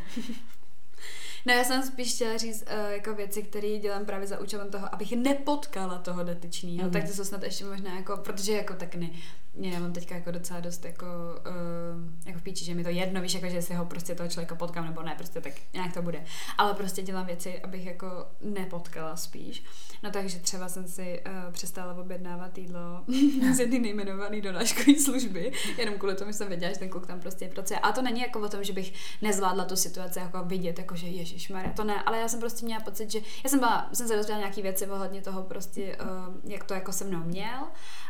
[1.46, 4.94] No já jsem spíš chtěla říct uh, jako věci, které dělám právě za účelem toho,
[4.94, 6.78] abych nepotkala toho dotyčného.
[6.78, 6.86] Mhm.
[6.86, 6.92] Mm.
[6.92, 9.10] Tak to jsou snad ještě možná jako, protože jako tak ne,
[9.54, 13.22] já mám teďka jako docela dost jako, uh, jako v píči, že mi to jedno,
[13.22, 16.02] víš, jako že si ho prostě toho člověka potkám nebo ne, prostě tak nějak to
[16.02, 16.24] bude.
[16.58, 19.64] Ale prostě dělám věci, abych jako nepotkala spíš.
[20.04, 23.04] No takže třeba jsem si uh, přestala objednávat jídlo
[23.54, 27.20] z jedné nejmenované donáškové služby, jenom kvůli tomu že jsem věděla, že ten kluk tam
[27.20, 27.80] prostě pracuje.
[27.80, 31.08] A to není jako o tom, že bych nezvládla tu situaci jako vidět, jako že
[31.08, 34.16] Ježíš to ne, ale já jsem prostě měla pocit, že já jsem, byla, jsem se
[34.16, 37.60] dozvěděla nějaký věci ohledně toho prostě, uh, jak to jako se mnou měl.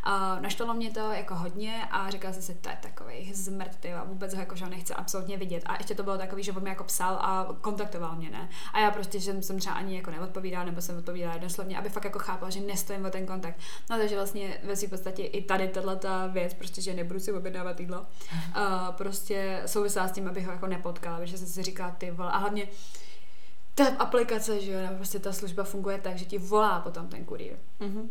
[0.08, 3.94] Uh, naštvalo mě to jako hodně a říkala jsem si, to je takový zmrt, ty,
[3.94, 5.64] a vůbec ho jako, že ho nechci absolutně vidět.
[5.66, 8.50] A ještě to bylo takový, že on mi jako psal a kontaktoval mě, ne?
[8.74, 12.06] A já prostě, že jsem třeba ani jako neodpovídala, nebo jsem odpovídala jednoslovně, aby fakt
[12.06, 13.60] jako chápal, že nestojím o ten kontakt.
[13.90, 17.34] No takže vlastně ve své podstatě i tady tahle ta věc, prostě, že nebudu si
[17.34, 18.00] objednávat jídlo,
[18.58, 22.32] uh, prostě souvisela s tím, abych ho jako nepotkala, protože jsem si říkala, ty vole,
[22.32, 22.68] a hlavně
[23.76, 27.54] ta aplikace, že jo, prostě ta služba funguje tak, že ti volá potom ten kurýr.
[27.80, 28.10] Mhm.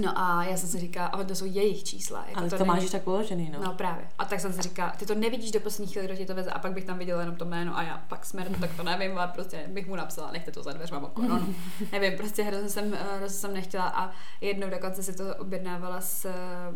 [0.00, 2.24] No a já jsem si říkala, ale to jsou jejich čísla.
[2.28, 3.60] Jako Ale to, není- máš tak uložený, no.
[3.64, 4.08] No právě.
[4.18, 6.50] A tak jsem si říkala, ty to nevidíš do poslední chvíli, kdo ti to veze,
[6.50, 9.18] a pak bych tam viděla jenom to jméno a já pak smer, tak to nevím,
[9.18, 11.22] ale prostě bych mu napsala, nechte to za dveřma oko.
[11.22, 11.46] No, no.
[11.92, 16.24] Nevím, prostě hrozně jsem, eh, hrozně jsem nechtěla a jednou dokonce si to objednávala s
[16.24, 16.32] eh,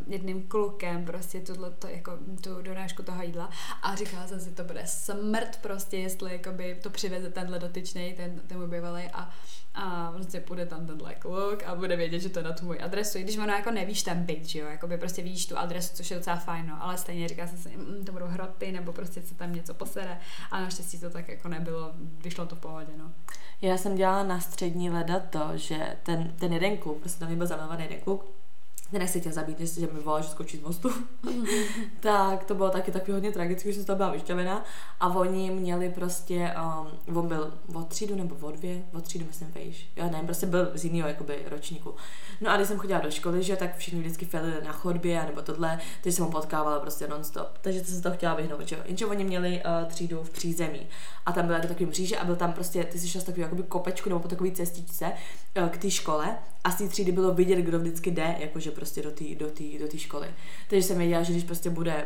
[0.07, 3.51] jedným klukem, prostě tuhle to, jako tu donášku toho jídla
[3.83, 8.41] a říkala jsem si, to bude smrt prostě, jestli jakoby to přiveze tenhle dotyčný, ten,
[8.47, 9.31] ten můj bývalý a
[9.75, 12.81] a prostě půjde tam tenhle kluk a bude vědět, že to je na tu moji
[12.81, 13.19] adresu.
[13.19, 16.11] I když ono jako nevíš ten byt, že jo, jakoby prostě vidíš tu adresu, což
[16.11, 19.23] je docela fajn, no, ale stejně říká jsem si, mm, to budou hroty, nebo prostě
[19.23, 20.19] se tam něco posere.
[20.51, 21.93] A naštěstí to tak jako nebylo,
[22.25, 23.13] vyšlo to v pohodě, no.
[23.63, 27.47] Já jsem dělala na střední leda to, že ten, ten jeden kluk, prostě tam byl
[27.47, 28.42] zamilovaný jeden kluk,
[28.99, 30.91] nechci tě zabít, jestli že mi volal, že skočí z mostu.
[32.01, 34.65] tak to bylo taky takový hodně tragické, že jsem to byla vyšťavená.
[35.01, 36.55] A oni měli prostě,
[37.09, 39.91] um, on byl od třídu nebo od dvě, od třídu myslím vejš.
[39.97, 41.95] Já nevím, prostě byl z jiného jakoby ročníku.
[42.41, 45.43] No a když jsem chodila do školy, že tak všichni vždycky felili na chodbě nebo
[45.43, 47.59] tohle, takže jsem ho potkávala prostě non-stop.
[47.61, 48.83] Takže jsem se to chtěla vyhnout, že jo.
[48.85, 50.87] Jenže oni měli uh, třídu v přízemí
[51.27, 53.43] a tam byl jako takový mříže a byl tam prostě, ty jsi šla z takový
[53.43, 55.13] jakoby kopečku nebo po takové cestičce
[55.63, 58.82] uh, k té škole a z té třídy bylo vidět, kdo vždycky jde, jakože prostě
[59.03, 60.29] do té do do školy.
[60.69, 62.05] Takže jsem věděla, že když prostě bude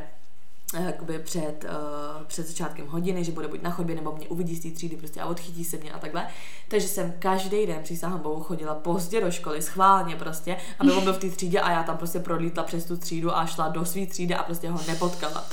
[0.75, 4.63] jakoby před, uh, před začátkem hodiny, že bude buď na chodbě, nebo mě uvidí z
[4.63, 6.27] té třídy prostě a odchytí se mě a takhle.
[6.69, 11.13] Takže jsem každý den přísahám Bohu chodila pozdě do školy, schválně prostě, aby on byl
[11.13, 14.07] v té třídě a já tam prostě prolítla přes tu třídu a šla do své
[14.07, 15.45] třídy a prostě ho nepotkala.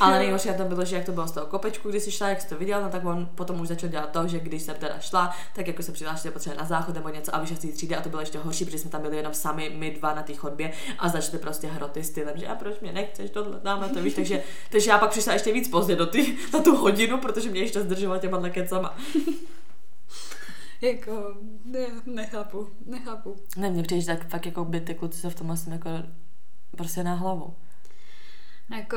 [0.00, 2.28] Ale nejhorší na tom bylo, že jak to bylo z toho kopečku, když jsi šla,
[2.28, 4.76] jak jsi to viděl, no tak on potom už začal dělat to, že když jsem
[4.76, 7.68] teda šla, tak jako se přihlášila potřeba na záchod nebo něco a vyšel z té
[7.68, 10.22] třídy a to bylo ještě horší, protože jsme tam byli jenom sami my dva na
[10.22, 14.02] té chodbě a začaly prostě hroty stylem, že a proč mě nechceš tohle, dáme to,
[14.02, 14.37] víš, takže,
[14.70, 17.80] takže já pak přišla ještě víc pozdě do ty, na tu hodinu, protože mě ještě
[17.80, 18.96] zdržovala těma kecama.
[20.80, 21.34] Jako,
[21.64, 23.36] ne, nechápu, nechápu.
[23.56, 25.90] Ne, mně přijde, tak fakt jako by ty kluci se v tom jsem jako
[26.76, 27.54] prostě na hlavu.
[28.76, 28.96] Jako,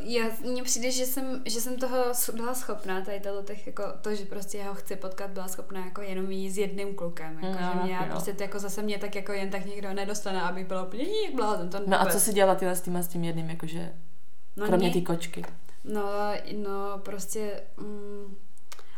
[0.00, 1.96] já, mně přijde, že jsem, že jsem toho
[2.34, 5.84] byla schopná, tady tohle těch, jako to, že prostě já ho chci potkat, byla schopná
[5.84, 8.04] jako jenom jít s jedným klukem, jako, No, že mě, jo.
[8.10, 11.34] prostě to jako zase mě tak jako jen tak nikdo nedostane, aby bylo úplně jak
[11.34, 13.92] blázen, to No a co si dělala tyhle s tím, a s tím jedným, jakože,
[14.56, 15.44] no, kromě té kočky?
[15.84, 16.02] No,
[16.56, 18.36] no, prostě, mm,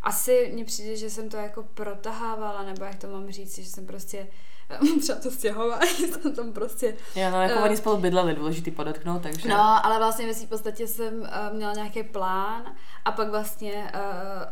[0.03, 3.87] asi mně přijde, že jsem to jako protahávala, nebo jak to mám říct, že jsem
[3.87, 4.27] prostě
[5.01, 5.89] třeba to stěhování,
[6.23, 6.95] jsem tam prostě...
[7.17, 9.49] Jo, no, jako uh, oni spolu bydleli, důležitý podotknout, takže...
[9.49, 14.01] No, ale vlastně ve v podstatě jsem uh, měla nějaký plán a pak vlastně uh,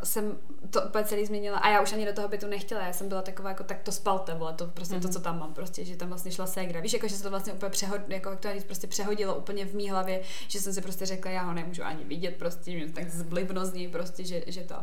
[0.05, 0.39] jsem
[0.71, 3.23] to úplně celý změnila a já už ani do toho bytu nechtěla, já jsem byla
[3.23, 5.03] taková jako tak to spalte, vole, to prostě mm-hmm.
[5.03, 5.13] to, mhm.
[5.13, 6.81] co tam mám, prostě, že tam vlastně šla ségra.
[6.81, 9.91] Víš, jako, že se to vlastně úplně přehod, jako, to prostě přehodilo úplně v mý
[9.91, 13.67] hlavě, že jsem si prostě řekla, já ho nemůžu ani vidět, prostě, mě tak zblibno
[13.67, 14.75] z ní, prostě, že, že to.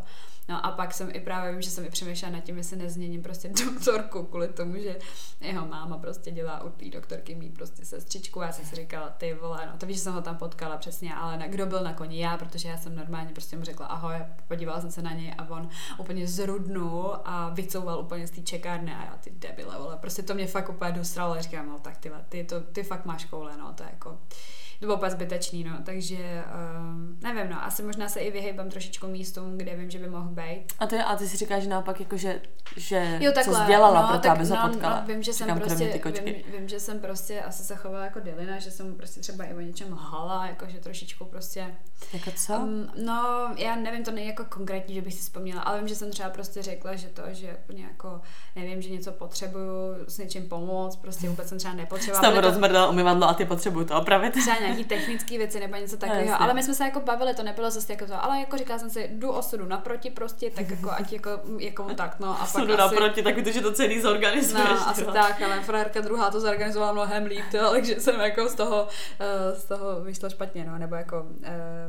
[0.50, 3.24] No a pak jsem i právě vím, že jsem i přemýšlela nad tím, jestli nezměním
[3.24, 4.96] prostě doktorku kvůli tomu, že
[5.42, 8.42] jeho máma prostě dělá u té doktorky mít prostě sestřičku.
[8.42, 11.16] Já jsem si říkala, ty vole, no to víš, že jsem ho tam potkala přesně,
[11.16, 12.20] ale na, kdo byl na koni?
[12.20, 14.16] Já, protože já jsem normálně prostě mu řekla ahoj,
[14.48, 18.96] podívala jsem se na něj a on úplně zrudnul a vycouval úplně z té čekárny
[18.96, 21.42] a já ty debile, vole, prostě to mě fakt úplně dostalo.
[21.42, 24.20] Říkám, no tak ty, ty, to, ty fakt máš koule, no, to je jako
[24.80, 26.44] to bylo zbytečný, no, takže
[26.80, 30.30] um, nevím, no, asi možná se i vyhejbám trošičku místům, kde vím, že by mohl
[30.30, 30.66] být.
[30.80, 32.42] A ty, a ty si říkáš že naopak, jako, že,
[32.78, 35.02] že jo, takhle, co dělala no, pro to, aby no, ho potkala.
[35.02, 38.60] No, vím, že jsem prostě, vím, vím, že jsem prostě asi se chovala jako Delina,
[38.60, 41.76] že jsem prostě třeba i o něčem lhala, jako že trošičku prostě...
[42.14, 42.54] Jako co?
[42.54, 45.96] Um, no, já nevím, to není jako konkrétní, že bych si vzpomněla, ale vím, že
[45.96, 48.22] jsem třeba prostě řekla, že to, že jako,
[48.56, 52.30] nevím, že něco potřebuju s něčím pomoct, prostě vůbec jsem třeba nepotřebovala.
[52.30, 54.32] Jsem rozmrdala umyvadlo a ty potřebuju to opravit.
[54.32, 56.32] Třeba nějaký technické věci nebo něco takového.
[56.32, 58.80] No, ale my jsme se jako bavili, to nebylo zase jako to, ale jako říkala
[58.80, 62.30] jsem si, jdu osudu naproti prostě, tak jako ať jako, jako tak, no.
[62.30, 64.70] A pak Sudu asi, naproti, tak to, že to celý zorganizuješ.
[64.70, 68.56] No, asi tak, ale frérka druhá to zorganizovala mnohem líp, to, takže jsem jako z
[68.56, 71.46] toho, uh, z toho vyšla špatně, no, nebo jako uh,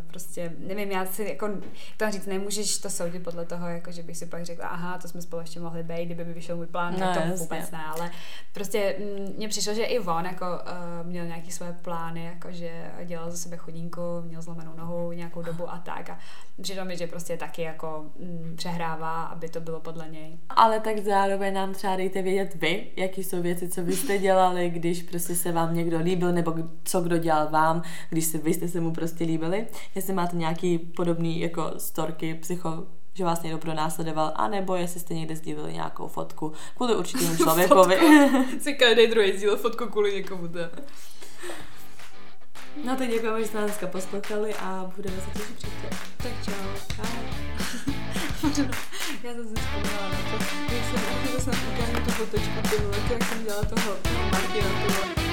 [0.06, 1.48] prostě, nevím, já si jako,
[1.96, 5.08] to říct, nemůžeš to soudit podle toho, jako že bych si pak řekla, aha, to
[5.08, 8.10] jsme spolu ještě mohli být, kdyby mi vyšel můj plán, no, to vůbec ne, ale
[8.52, 12.67] prostě mm, mně přišlo, že i on jako uh, měl nějaký svoje plány, jako že
[13.04, 16.10] dělal za sebe chodínku, měl zlomenou nohu nějakou dobu a tak.
[16.10, 16.18] A
[16.62, 20.38] přišlo mi, že prostě taky jako mm, přehrává, aby to bylo podle něj.
[20.48, 24.70] Ale tak zároveň nám třeba dejte vědět vy, jaký jsou věci, co vy jste dělali,
[24.70, 26.54] když prostě se vám někdo líbil, nebo
[26.84, 29.66] co kdo dělal vám, když se, vy jste se mu prostě líbili.
[29.94, 35.36] Jestli máte nějaký podobný jako storky, psycho, že vás někdo pronásledoval, anebo jestli jste někde
[35.36, 37.98] sdíleli nějakou fotku kvůli určitému člověkovi.
[38.60, 40.48] si každý druhý sdílel fotku kvůli někomu.
[40.48, 40.58] To.
[42.84, 45.88] No tak děkujeme, že jste nás dneska poslouchali a budeme se těšit příště.
[46.16, 46.52] Tak čau.
[46.96, 48.62] Čau.
[49.22, 50.44] Já jsem si vzpomněla na to,
[50.74, 51.00] jak jsem,
[51.32, 53.96] jak jsem ukážu tu fotečku, ty vole, jak jsem dělala toho
[54.32, 55.27] Martina, ty vole.